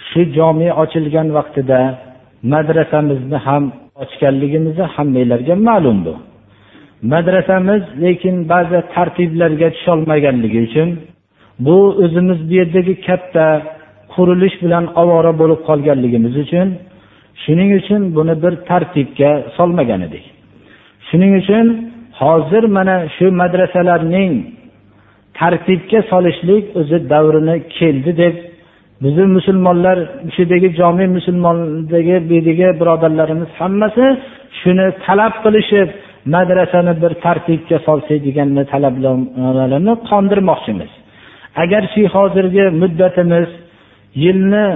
shu 0.09 0.21
jome 0.37 0.69
ochilgan 0.83 1.29
vaqtida 1.39 1.81
madrasamizni 2.53 3.39
ham 3.47 3.65
ochganligimiz 4.03 4.77
hammanglarga 4.95 5.55
ma'lum 5.69 5.99
bu 6.07 6.15
madrasamiz 7.13 7.83
lekin 8.05 8.37
ba'zi 8.53 8.79
tartiblarga 8.95 9.69
tusholmaganligi 9.77 10.61
uchun 10.69 10.89
bu 11.67 11.77
o'zimiz 12.05 12.39
bu 12.49 12.53
yerdagi 12.61 12.95
katta 13.07 13.47
qurilish 14.15 14.57
bilan 14.65 14.85
ovora 15.03 15.33
bo'lib 15.41 15.61
qolganligimiz 15.69 16.35
uchun 16.45 16.69
shuning 17.43 17.71
uchun 17.81 18.03
buni 18.17 18.35
bir 18.43 18.53
tartibga 18.69 19.31
solmagan 19.57 20.01
edik. 20.09 20.25
Shuning 21.09 21.33
uchun 21.41 21.67
hozir 22.21 22.65
mana 22.77 22.97
shu 23.17 23.27
madrasalarning 23.41 24.33
tartibga 25.39 26.01
solishlik 26.13 26.65
o'zi 26.81 26.99
davrini 27.13 27.57
keldi 27.79 28.13
deb 28.23 28.35
bizni 29.03 29.25
musulmonlar 29.37 29.99
shudagi 30.37 30.69
jomi 30.81 31.07
musulmondagi 31.17 32.17
buydagi 32.31 32.69
birodarlarimiz 32.81 33.51
hammasi 33.61 34.07
shuni 34.61 34.87
talab 35.07 35.35
qilishib 35.45 35.89
madrasani 36.35 36.93
bir 37.03 37.13
tartibga 37.25 37.79
solsak 37.87 38.19
deganni 38.27 38.63
talablarini 38.73 39.95
qondirmoqchimiz. 40.11 40.91
Agarchi 41.63 42.03
hozirgi 42.15 42.65
muddatimiz 42.83 43.49
yilni 44.25 44.67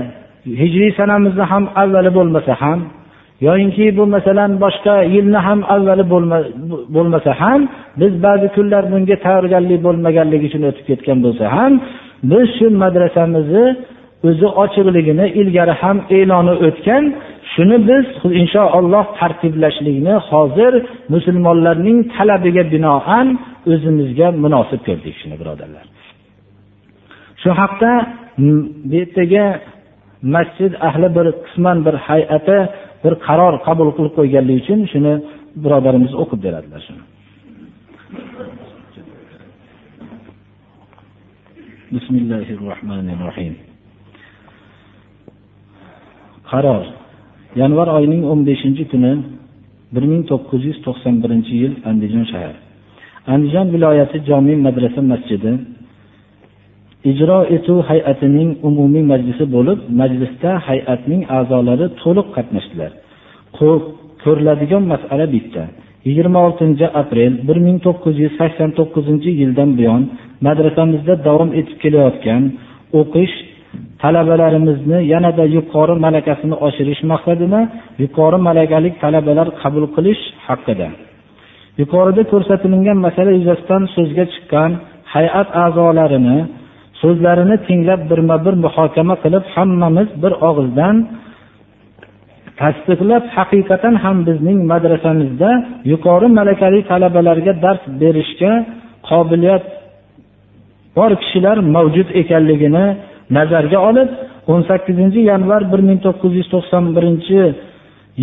hijriy 0.61 0.91
sanamizni 1.01 1.45
ham 1.53 1.65
avvali 1.83 2.11
bo'lmasa 2.19 2.53
ham 2.63 2.79
yoyinki 3.47 3.85
bu 3.99 4.05
masalan 4.15 4.51
boshqa 4.65 4.95
yilni 5.15 5.41
ham 5.47 5.61
avvali 5.75 6.05
bo'lmasa 6.95 7.31
ham 7.43 7.61
biz 8.01 8.13
ba'zi 8.27 8.47
kunlar 8.57 8.83
bunga 8.93 9.17
tayyorgarlik 9.27 9.81
bo'lmaganligi 9.87 10.47
uchun 10.51 10.63
o'tib 10.71 10.85
ketgan 10.91 11.19
bo'lsa 11.25 11.45
ham 11.57 11.73
biz 12.31 12.47
shu 12.57 12.67
madrasamizni 12.83 13.67
o'zi 14.29 14.47
ochiqligini 14.63 15.27
ilgari 15.41 15.75
ham 15.83 15.97
e'loni 16.19 16.55
o'tgan 16.67 17.05
shuni 17.53 17.77
biz 17.89 18.07
inshaalloh 18.41 19.05
tartiblashlikni 19.21 20.15
hozir 20.29 20.73
musulmonlarning 21.15 21.99
talabiga 22.15 22.65
binoan 22.75 23.27
o'zimizga 23.73 24.29
munosib 24.45 24.81
ko'rdik 24.89 25.15
shuni 25.21 25.37
birodarlar. 25.41 25.87
Shu 27.43 27.51
haqda 27.61 27.91
bu 28.39 28.95
yerdagi 29.01 29.45
masjid 30.35 30.73
ahli 30.89 31.09
bir 31.17 31.27
qisman 31.45 31.79
bir 31.87 31.95
hay'ati 32.09 32.59
bir 33.05 33.15
qaror 33.27 33.55
qabul 33.67 33.89
qilib 33.97 34.13
qo'yganligi 34.19 34.61
uchun 34.63 34.81
shuni 34.93 35.15
birodarimiz 35.63 36.13
o'qib 36.23 36.41
beradilar 36.47 36.81
shuni. 36.87 37.03
Bismillahi 41.95 42.53
rohmanir 42.69 43.19
rohim 43.27 43.55
qaror. 46.51 46.85
Yanvar 47.61 47.89
oyining 47.97 48.23
o'n 48.31 48.41
beshinchi 48.49 48.85
kuni 48.93 49.13
bir 49.95 50.05
ming 50.11 50.23
to'qqiz 50.31 50.63
yuz 50.69 50.79
to'qson 50.87 51.15
birinchi 51.23 51.55
yil 51.63 51.75
andijon 51.91 52.25
shahar. 52.33 52.55
Andijon 53.35 53.67
viloyati 53.75 54.19
jomiy 54.31 54.57
madrasa 54.67 55.01
masjidi 55.13 55.53
ijro 57.11 57.39
etuv 57.57 57.79
hay'atining 57.91 58.51
umumiy 58.69 59.05
majlisi 59.13 59.45
bo'lib 59.55 59.79
majlisda 60.01 60.51
hay'atning 60.69 61.23
a'zolari 61.39 61.87
to'liq 62.03 62.27
qatnashdilar. 62.37 62.91
Ko'riladigan 64.25 64.85
masala 64.93 65.27
bitta. 65.35 65.63
Yigirma 66.09 66.39
oltinchi 66.47 66.87
aprel 67.03 67.33
bir 67.49 67.59
ming 67.67 67.79
to'qqiz 67.87 68.15
yuz 68.25 68.33
sakson 68.41 68.71
to'qqizinchi 68.79 69.31
yildan 69.41 69.71
buyon 69.79 70.03
madrasamizda 70.47 71.15
davom 71.27 71.51
etib 71.61 71.77
kelayotgan 71.83 72.43
o'qish 73.01 73.35
talabalarimizni 74.03 74.99
yanada 75.13 75.45
yuqori 75.57 75.95
malakasini 76.07 76.57
oshirish 76.67 77.03
maqsadida 77.13 77.61
yuqori 78.03 78.39
malakali 78.49 78.91
talabalar 79.03 79.49
qabul 79.63 79.85
qilish 79.97 80.23
haqida. 80.47 80.89
Yuqorida 81.81 82.23
ko'rsatilgan 82.33 82.99
masala 83.07 83.31
yuzasidan 83.39 83.83
so'zga 83.95 84.25
chiqqan 84.33 84.71
hay'at 85.15 85.49
a'zolarini 85.65 86.39
so'zlarini 87.05 87.57
tinglab 87.67 88.01
birma 88.11 88.37
bir 88.45 88.55
muhokama 88.65 89.15
qilib 89.25 89.45
hammamiz 89.55 90.09
bir 90.23 90.33
og'izdan 90.49 90.97
tasdiqlab 92.61 93.25
haqiqatan 93.37 93.95
ham 94.05 94.17
bizning 94.29 94.59
madrasamizda 94.73 95.51
yuqori 95.93 96.29
malakali 96.39 96.81
talabalarga 96.91 97.53
dars 97.65 97.83
berishga 98.01 98.53
qobiliyat 99.09 99.65
bor 100.97 101.11
kishilar 101.23 101.57
mavjud 101.77 102.09
ekanligini 102.21 102.87
nazarga 103.37 103.79
olib 103.89 104.11
o'n 104.53 104.61
sakkizinchi 104.71 105.21
yanvar 105.31 105.63
bir 105.73 105.81
ming 105.89 105.99
to'qqiz 106.07 106.33
yuz 106.39 106.49
to'qson 106.55 106.85
birinchi 106.97 107.41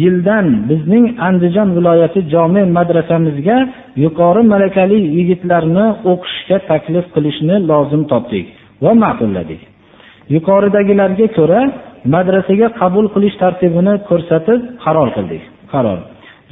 yildan 0.02 0.46
bizning 0.70 1.06
andijon 1.28 1.70
viloyati 1.78 2.20
jome 2.34 2.64
madrasamizga 2.78 3.58
yuqori 4.04 4.42
malakali 4.54 5.00
yigitlarni 5.18 5.86
o'qishga 6.12 6.58
taklif 6.72 7.06
qilishni 7.16 7.56
lozim 7.72 8.04
topdik. 8.12 8.48
Va 8.84 8.92
ma'qulladik 9.04 9.62
yuqoridagilarga 10.36 11.28
ko'ra 11.38 11.62
madrasaga 12.16 12.68
qabul 12.82 13.06
qilish 13.14 13.36
tartibini 13.44 13.94
ko'rsatib 14.10 14.60
qaror 14.84 15.10
qildik. 15.16 15.44
Qaror. 15.74 16.00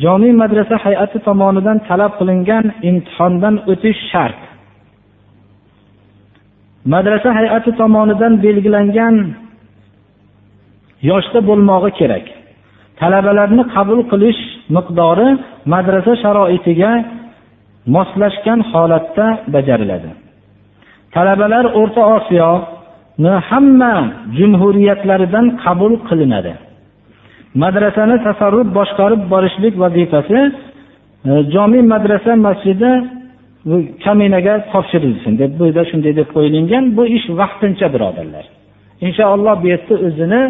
Jomiy 0.03 0.33
madrasa 0.41 0.75
hay'ati 0.85 1.17
tomonidan 1.27 1.77
talab 1.89 2.13
qilingan 2.19 2.65
imtihondan 2.89 3.55
o'tish 3.71 3.99
shart. 4.11 4.39
Madrasa 6.93 7.29
hay'ati 7.39 7.71
tomonidan 7.81 8.33
belgilangan 8.45 9.15
yoshda 11.09 11.39
bo'lmog'i 11.49 11.91
kerak. 11.99 12.25
Talabalarni 12.99 13.63
qabul 13.75 14.01
qilish 14.11 14.41
miqdori 14.75 15.29
madrasa 15.73 16.13
sharoitiga 16.23 16.91
moslashgan 17.95 18.59
holatda 18.71 19.27
bajariladi. 19.53 20.09
Talabalar 21.15 21.65
o'rta 21.79 22.01
osiyoni 22.17 23.33
hamma 23.49 23.93
jumhuriyatlaridan 24.37 25.45
qabul 25.63 25.93
qilinadi. 26.09 26.53
Madrasani 27.63 28.17
tasarruf 28.27 28.67
boshqarib 28.77 29.21
borishlik 29.33 29.73
vazifasi 29.83 30.39
e, 31.29 31.31
jomi 31.53 31.81
madrasa 31.93 32.33
masjidi 32.47 32.91
kaminaga 34.05 34.53
topshirilsin 34.73 35.33
deb 35.41 35.51
bu 35.59 35.63
yerda 35.67 35.83
shunday 35.91 36.13
deb 36.19 36.27
qo'yilgan 36.35 36.83
bu 36.97 37.03
ish 37.17 37.27
vaqtincha 37.39 37.87
birodarlar. 37.93 38.45
Inshaalloh 39.07 39.55
bu 39.63 39.67
yerda 39.73 39.95
o'zini 40.07 40.41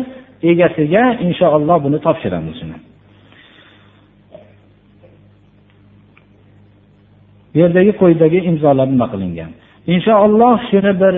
egasiga 0.52 1.04
inshaalloh 1.28 1.78
buni 1.86 1.98
topshiramiz 2.06 2.56
shuni. 2.60 2.78
Bu 7.54 7.58
yerdagi 7.64 7.92
quyidagi 8.02 8.40
imzolar 8.50 8.88
nima 8.94 9.08
qilingan? 9.14 9.52
Inshaalloh 9.94 10.56
shuni 10.70 10.94
bir 11.02 11.14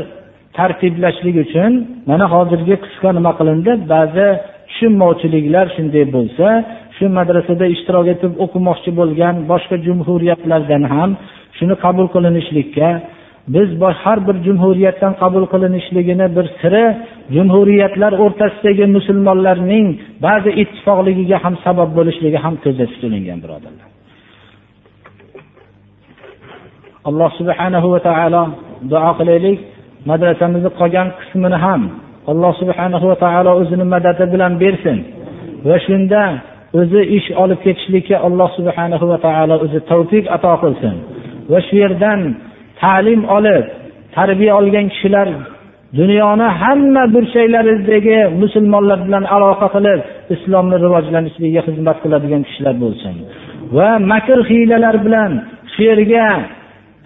tartiblashlik 0.57 1.35
uchun 1.45 1.71
mana 2.09 2.25
hozirgi 2.33 2.75
qisqa 2.85 3.09
nima 3.17 3.31
qilindi? 3.39 3.71
Ba'zi 3.93 4.27
tushunmovchiliklar 4.69 5.65
shunday 5.75 6.05
bo'lsa 6.15 6.47
shu 6.95 7.05
madrasada 7.17 7.65
ishtirok 7.75 8.07
etib 8.15 8.31
o'qimoqchi 8.43 8.91
bo'lgan 8.99 9.35
boshqa 9.51 9.75
jumhuriyatlardan 9.87 10.83
ham 10.93 11.09
shuni 11.57 11.75
qabul 11.83 12.07
qilinishlikka 12.15 12.89
biz 13.55 13.69
har 14.03 14.17
bir 14.27 14.35
jumhuriyatdan 14.47 15.13
qabul 15.21 15.45
qilinishligini 15.53 16.27
bir 16.37 16.45
siri 16.61 16.85
jumhuriyatlar 17.35 18.11
o'rtasidagi 18.23 18.85
musulmonlarning 18.97 19.87
ba'zi 20.27 20.51
ittifoqligiga 20.61 21.37
ham 21.43 21.55
sabab 21.65 21.89
bo'lishligi 21.97 22.39
ham 22.45 22.55
ko'zda 22.63 22.85
tutilingan 22.91 23.39
birodarlar. 23.43 23.87
Alloh 27.09 27.29
subhanahu 27.39 27.87
va 27.93 27.99
taolo 28.09 28.43
duo 28.91 29.11
qilaylik. 29.19 29.59
Madrasamizni 30.09 30.69
qolgan 30.79 31.07
qismini 31.19 31.57
ham 31.65 31.81
alloh 32.31 32.53
subhanahu 32.61 33.05
va 33.11 33.17
taolo 33.25 33.51
o'zini 33.61 33.85
madadi 33.93 34.25
bilan 34.33 34.53
bersin. 34.63 34.97
Va 35.67 35.77
shunda 35.85 36.23
o'zi 36.79 37.01
ish 37.17 37.27
olib 37.43 37.59
ketishlikka 37.65 38.15
alloh 38.27 38.49
subhanahu 38.57 39.05
va 39.11 39.17
taolo 39.27 39.55
o'zi 39.65 39.79
tavfiq 39.91 40.25
ato 40.35 40.53
qilsin. 40.63 40.95
Va 41.51 41.59
shu 41.67 41.73
yerdan 41.83 42.19
ta'lim 42.81 43.21
olib 43.37 43.65
tarbiya 44.17 44.51
olgan 44.59 44.85
kishilar 44.93 45.27
dunyoni 45.99 46.47
hamma 46.61 47.03
burchaklaridagi 47.13 48.19
musulmonlar 48.41 48.99
bilan 49.07 49.23
aloqa 49.35 49.67
qilib 49.75 49.99
islomni 50.35 50.77
rivojlanishligiga 50.85 51.61
xizmat 51.67 51.97
qiladigan 52.03 52.41
kishilar 52.47 52.75
bo'lsin. 52.83 53.15
Va 53.77 53.89
makr 54.11 54.39
hiylalar 54.49 54.95
bilan 55.05 55.31
shu 55.73 55.81
yerga 55.89 56.27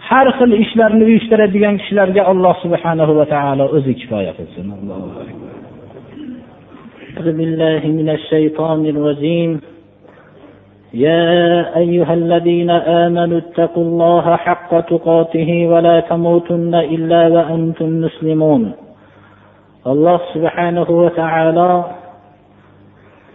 har 0.08 0.26
xil 0.38 0.52
ishlarni 0.64 1.04
uyushtiradigan 1.10 1.74
kishilarga 1.80 2.22
alloh 2.32 2.54
subhanahu 2.64 3.12
va 3.18 3.26
taolo 3.34 3.64
o'zi 3.76 3.92
kifoya 4.00 4.32
qilsin 4.38 4.66
أعوذ 7.10 7.36
بالله 7.40 7.82
من 8.00 8.08
الشيطان 8.18 8.80
الرجيم 8.94 9.50
يا 10.94 11.26
أيها 11.82 12.14
الذين 12.14 12.70
آمنوا 13.04 13.38
اتقوا 13.38 13.84
الله 13.88 14.36
حق 14.36 14.70
تقاته 14.92 15.50
ولا 15.72 16.00
تموتن 16.00 16.74
إلا 16.74 17.22
وأنتم 17.34 17.90
مسلمون 18.04 18.62
alloh 19.80 20.20
subhanahu 20.36 20.92
va 20.92 21.10
taolo 21.16 21.72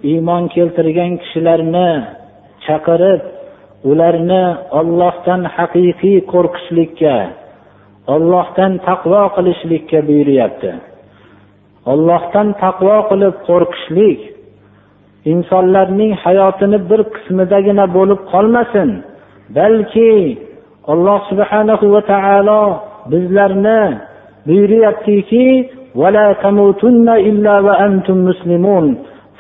iymon 0.06 0.46
keltirgan 0.54 1.18
kishilarni 1.22 1.90
chaqirib 2.66 3.22
ularni 3.85 4.45
ollohdan 4.79 5.43
haqiqiy 5.57 6.19
qo'rqishlikka 6.33 7.17
ollohdan 8.15 8.73
taqvo 8.89 9.23
qilishlikka 9.37 9.99
buyuryapti. 10.09 10.71
Ollohdan 11.93 12.49
taqvo 12.65 12.97
qilib 13.11 13.35
qo'rqishlik 13.49 14.21
insonlarning 15.33 16.13
hayotini 16.25 16.79
bir 16.91 17.01
qismidagina 17.15 17.85
bo'lib 17.97 18.21
qolmasin 18.33 18.91
balki 19.57 20.13
alloh 20.93 21.21
subhanahu 21.31 21.87
va 21.95 22.03
taolo 22.13 22.63
bizlarni 23.13 23.83
buyuryaptiki 24.49 25.47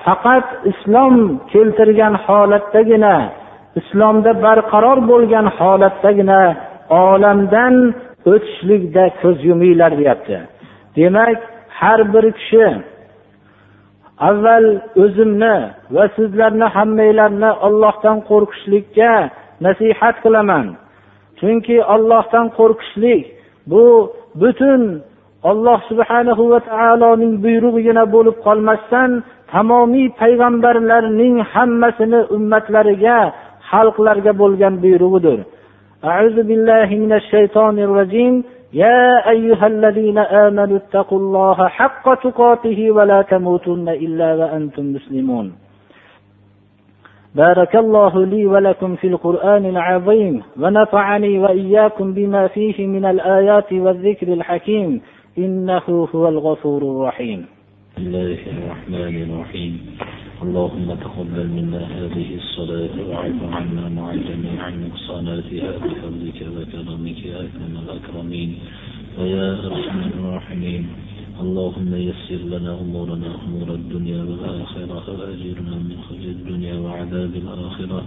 faqat 0.04 0.46
islom 0.70 1.14
keltirgan 1.52 2.14
holatdagina 2.24 3.16
islomda 3.78 4.32
barqaror 4.44 4.98
bo'lgan 5.10 5.46
holatdagina 5.58 6.42
olamdan 7.04 7.74
o'tishlikda 8.32 9.04
ko'z 9.20 9.38
yuminglar 9.48 9.92
deyapti. 10.00 10.36
Demak 10.96 11.38
har 11.80 12.00
bir 12.12 12.24
kishi 12.38 12.66
avval 14.28 14.66
o'zimni 15.02 15.56
va 15.94 16.04
sizlarni 16.16 16.66
hammanglarni 16.76 17.50
ollohdan 17.66 18.18
qo'rqishlikka 18.30 19.12
nasihat 19.66 20.16
qilaman. 20.24 20.66
Chunki 21.38 21.76
ollohdan 21.94 22.46
qo'rqishlik 22.58 23.22
bu 23.70 23.84
butun 24.40 24.82
olloh 25.50 25.78
subhanahu 25.90 26.42
va 26.52 26.60
taoloning 26.70 27.34
buyrug'igina 27.44 28.04
bo'lib 28.14 28.36
qolmasdan 28.46 29.10
tamomiy 29.52 30.08
payg'ambarlarning 30.20 31.36
hammasini 31.52 32.20
ummatlariga 32.36 33.20
xalqlarga 33.72 34.32
bo'lgan 34.42 34.74
buyrug'idir. 34.82 35.40
أعوذ 36.04 36.42
بالله 36.48 36.88
من 37.04 37.12
الشيطان 37.12 37.78
الرجيم 37.78 38.44
يا 38.72 39.30
أيها 39.30 39.66
الذين 39.66 40.18
آمنوا 40.18 40.76
اتقوا 40.76 41.18
الله 41.18 41.68
حق 41.68 42.14
تقاته 42.14 42.90
ولا 42.90 43.22
تموتن 43.22 43.88
إلا 43.88 44.34
وأنتم 44.34 44.84
مسلمون 44.92 45.52
بارك 47.34 47.76
الله 47.76 48.24
لي 48.24 48.46
ولكم 48.46 48.96
في 48.96 49.06
القرآن 49.06 49.66
العظيم 49.66 50.42
ونفعني 50.60 51.38
وإياكم 51.38 52.14
بما 52.14 52.46
فيه 52.46 52.86
من 52.86 53.04
الآيات 53.04 53.72
والذكر 53.72 54.32
الحكيم 54.32 55.00
إنه 55.38 56.08
هو 56.14 56.28
الغفور 56.28 56.82
الرحيم 56.82 57.46
الله 57.98 58.38
الرحمن 58.56 59.16
الرحيم 59.22 59.74
اللهم 60.40 60.88
تقبل 61.04 61.46
منا 61.56 61.82
هذه 61.96 62.28
الصلاة 62.42 62.94
واعف 63.08 63.40
عنا 63.56 63.88
مع 63.88 64.14
جميع 64.14 64.68
نقصاناتها 64.68 65.70
بفضلك 65.84 66.38
وكرمك 66.56 67.18
يا 67.28 67.38
أكرم 67.44 67.74
الأكرمين 67.84 68.50
ويا 69.18 69.48
أرحم 69.68 69.98
الراحمين. 70.14 70.82
اللهم 71.44 71.90
يسر 72.08 72.40
لنا 72.52 72.72
أمورنا 72.80 73.30
أمور 73.44 73.68
الدنيا 73.80 74.20
والآخرة 74.28 75.06
وأجرنا 75.18 75.74
من 75.88 75.96
خزي 76.08 76.30
الدنيا 76.38 76.74
وعذاب 76.84 77.32
الآخرة. 77.44 78.00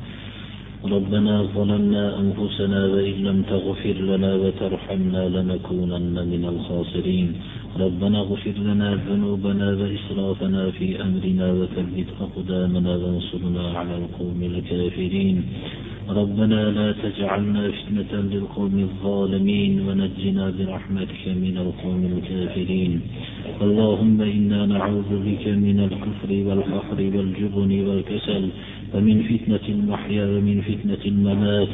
ربنا 0.83 1.43
ظلمنا 1.55 2.19
أنفسنا 2.19 2.85
وإن 2.85 3.15
لم 3.23 3.41
تغفر 3.41 3.93
لنا 3.93 4.35
وترحمنا 4.35 5.29
لنكونن 5.29 6.15
من 6.31 6.43
الخاسرين. 6.53 7.27
ربنا 7.79 8.19
اغفر 8.19 8.55
لنا 8.69 8.89
ذنوبنا 9.07 9.67
وإسرافنا 9.79 10.71
في 10.71 11.01
أمرنا 11.01 11.47
وثبت 11.51 12.09
أقدامنا 12.21 12.95
وانصرنا 12.95 13.63
على 13.77 13.95
القوم 13.97 14.39
الكافرين. 14.43 15.43
ربنا 16.09 16.61
لا 16.77 16.91
تجعلنا 17.03 17.71
فتنة 17.71 18.13
للقوم 18.33 18.75
الظالمين 18.89 19.71
ونجنا 19.87 20.45
برحمتك 20.57 21.23
من 21.27 21.55
القوم 21.65 22.01
الكافرين. 22.13 23.01
اللهم 23.61 24.21
إنا 24.21 24.65
نعوذ 24.65 25.11
بك 25.27 25.45
من 25.47 25.77
الكفر 25.87 26.29
والفقر 26.47 26.99
والجبن 27.15 27.71
والكسل 27.87 28.43
ومن 28.93 29.23
فتنة 29.23 29.65
المحيا 29.69 30.25
ومن 30.25 30.61
فتنة 30.61 31.03
الممات 31.05 31.67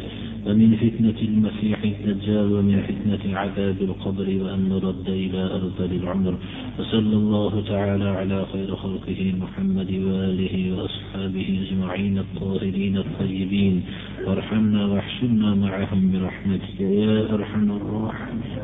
ومن 0.47 0.75
فتنة 0.75 1.19
المسيح 1.21 1.83
الدجال 1.83 2.53
ومن 2.53 2.77
فتنة 2.87 3.37
عذاب 3.37 3.75
القبر 3.81 4.27
وأن 4.43 4.69
نرد 4.69 5.09
إلى 5.09 5.41
أرذل 5.57 5.91
العمر. 6.03 6.37
وصلى 6.79 7.15
الله 7.15 7.63
تعالى 7.67 8.09
على 8.09 8.45
خير 8.53 8.75
خلقه 8.75 9.33
محمد 9.41 9.91
وآله 9.91 10.55
وأصحابه 10.77 11.47
أجمعين 11.67 12.17
الطاهرين 12.17 12.97
الطيبين. 12.97 13.83
وارحمنا 14.25 14.85
واحشرنا 14.85 15.55
معهم 15.55 16.11
برحمتك 16.11 16.79
يا 16.79 17.33
أرحم 17.33 17.71
الراحمين. 17.71 18.59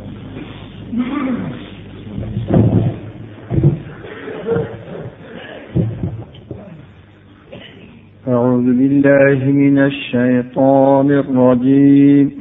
أعوذ 8.28 8.66
بالله 8.66 9.52
من 9.52 9.78
الشيطان 9.80 11.12
الرجيم. 11.12 12.32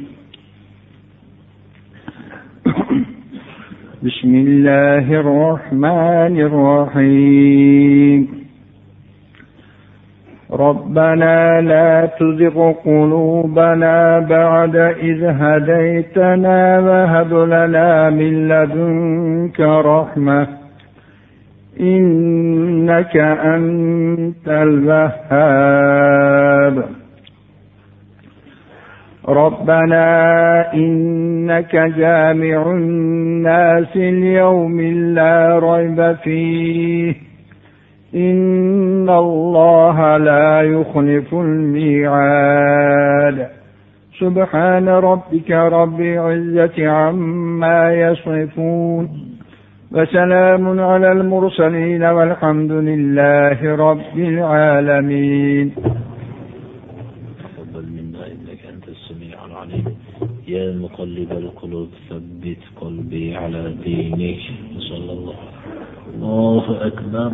بسم 4.03 4.31
الله 4.35 5.05
الرحمن 5.19 6.35
الرحيم. 6.49 8.21
ربنا 10.51 11.61
لا 11.61 12.09
تزغ 12.19 12.71
قلوبنا 12.71 14.19
بعد 14.19 14.75
إذ 15.09 15.23
هديتنا 15.23 16.79
وهب 16.79 17.33
لنا 17.33 18.09
من 18.09 18.47
لدنك 18.47 19.59
رحمة. 19.61 20.64
إنك 21.79 23.17
أنت 23.17 24.47
الوهاب. 24.47 25.15
ربنا 29.29 30.73
إنك 30.73 31.75
جامع 31.75 32.71
الناس 32.71 33.95
اليوم 33.95 34.81
لا 34.81 35.59
ريب 35.59 36.15
فيه. 36.23 37.15
إن 38.15 39.09
الله 39.09 40.17
لا 40.17 40.61
يخلف 40.61 41.33
الميعاد. 41.33 43.47
سبحان 44.19 44.89
ربك 44.89 45.51
رب 45.51 46.01
العزة 46.01 46.87
عما 46.87 47.93
يصفون. 47.93 49.24
وسلام 49.95 50.79
على 50.79 51.11
المرسلين 51.11 52.03
والحمد 52.03 52.71
لله 52.71 53.59
رب 53.87 54.17
العالمين. 54.31 55.67
تقبل 57.43 57.85
منا 57.97 58.21
إنك 58.33 58.61
أنت 58.73 58.85
السميع 58.95 59.37
العليم. 59.49 59.85
يا 60.47 60.65
مقلب 60.83 61.31
القلوب 61.31 61.89
ثبت 62.09 62.61
قلبي 62.81 63.25
على 63.41 63.61
دينك. 63.87 64.43
صلى 64.89 65.11
الله 65.17 65.39
الله 66.13 66.65
أكبر. 66.89 67.31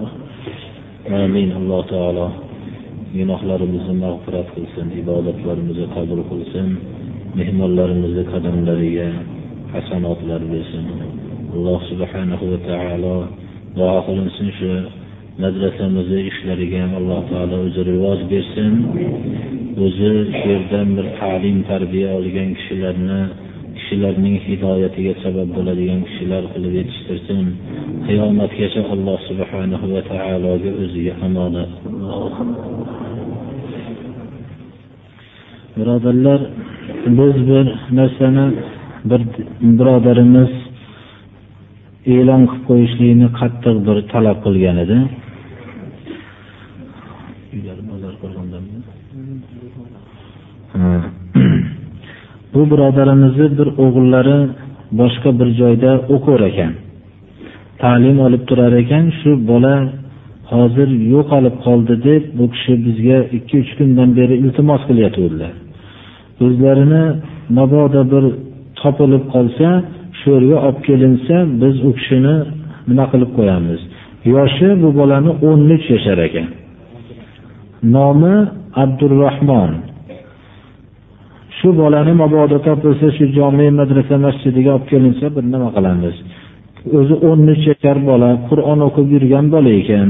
آمين. 1.09 1.49
الله 1.59 1.81
تعالى 1.93 2.27
gunohlarimizni 3.17 3.95
mag'firat 4.05 4.47
qilsin 4.55 4.87
ibodatlarimizni 5.01 5.87
qabul 5.95 6.21
qilsin 6.31 6.67
mehmonlarimizni 7.39 8.23
qadamlariga 8.31 9.07
hasanotlar 9.73 10.41
bersin 10.53 10.85
alloh 11.55 11.79
subhanahu 11.91 12.43
va 12.51 12.59
taolo 12.69 13.15
duo 13.77 13.97
qilinsin 14.07 14.49
shu 14.57 14.71
madrasamizni 15.43 16.19
ishlariga 16.31 16.77
ham 16.83 16.91
alloh 16.99 17.21
taolo 17.31 17.57
o'zi 17.67 17.81
rivoj 17.91 18.19
bersin. 18.31 18.73
O'zi 19.85 20.11
shu 20.37 20.45
yerdan 20.53 20.87
bir 20.97 21.05
ta'lim 21.19 21.57
tarbiya 21.71 22.09
olgan 22.17 22.49
kishilarni 22.57 23.21
kishilarning 23.77 24.35
hidoyatiga 24.47 25.13
sabab 25.23 25.49
bo'ladigan 25.57 26.01
kishilar 26.07 26.43
qilib 26.53 26.73
yetishtirsin. 26.79 27.45
Qiyomatgacha 28.07 28.81
alloh 28.95 29.19
subhanahu 29.29 29.85
va 29.93 30.01
taologa 30.11 30.71
o'ziga 30.83 31.13
omonat 31.27 31.71
birodarlar 35.77 36.41
biz 37.05 37.35
bir 37.49 37.65
narsani 37.97 38.45
bir 39.09 39.21
birodarimiz 39.61 40.60
e'lon 42.05 42.43
qilib 42.49 42.63
qo'yishlikni 42.69 43.27
qattiq 43.39 43.75
bir 43.87 43.97
talab 44.11 44.37
qilgan 44.45 44.77
edi. 44.85 44.97
Bu 52.53 52.61
birodarimizni 52.71 53.47
bir 53.59 53.67
o'g'illari 53.83 54.39
boshqa 54.99 55.29
bir 55.39 55.49
joyda 55.61 55.91
o'qir 56.15 56.39
ekan. 56.49 56.73
Ta'lim 57.81 58.17
olib 58.25 58.43
turar 58.49 58.73
ekan 58.83 59.05
shu 59.19 59.31
bola 59.49 59.75
hozir 60.53 60.89
yo'qolib 61.13 61.55
qoldi 61.65 61.95
deb 62.07 62.23
bu 62.37 62.45
kishi 62.53 62.73
bizga 62.85 63.17
ikki 63.37 63.55
uch 63.63 63.71
kundan 63.77 64.09
beri 64.19 64.35
iltimos 64.43 64.81
qilyotgandilar 64.89 65.53
o'zlarini 66.45 67.03
mabodo 67.57 68.01
bir 68.13 68.23
topilib 68.79 69.23
qolsa 69.33 69.67
shu 70.21 70.29
olib 70.39 70.77
kelinsa 70.87 71.35
biz 71.61 71.75
u 71.87 71.91
kishini 71.97 72.35
nima 72.89 73.05
qilib 73.11 73.31
qo'yamiz? 73.37 73.79
Yoshi 74.33 74.69
bu 74.81 74.89
bolani 74.99 75.31
o'n 75.49 75.59
uch 75.75 75.85
yashar 75.93 76.19
ekan. 76.27 76.47
Nomi 77.95 78.35
abdurahmon 78.83 79.71
shu 81.57 81.69
bolani 81.81 82.13
mabodo 82.21 82.57
topilsa 82.67 83.07
shu 83.17 83.25
jome 83.37 83.67
madrasa 83.79 84.15
masjidiga 84.25 84.71
olib 84.75 84.85
kelinsa 84.91 85.25
bir 85.35 85.43
nima 85.53 85.69
qilamiz? 85.75 86.15
O'zi 86.97 87.15
o'n 87.29 87.41
uch 87.53 87.63
yashar 87.71 87.97
bola 88.09 88.29
qur'on 88.49 88.79
o'qib 88.87 89.07
yurgan 89.15 89.45
bola 89.55 89.71
ekan. 89.81 90.09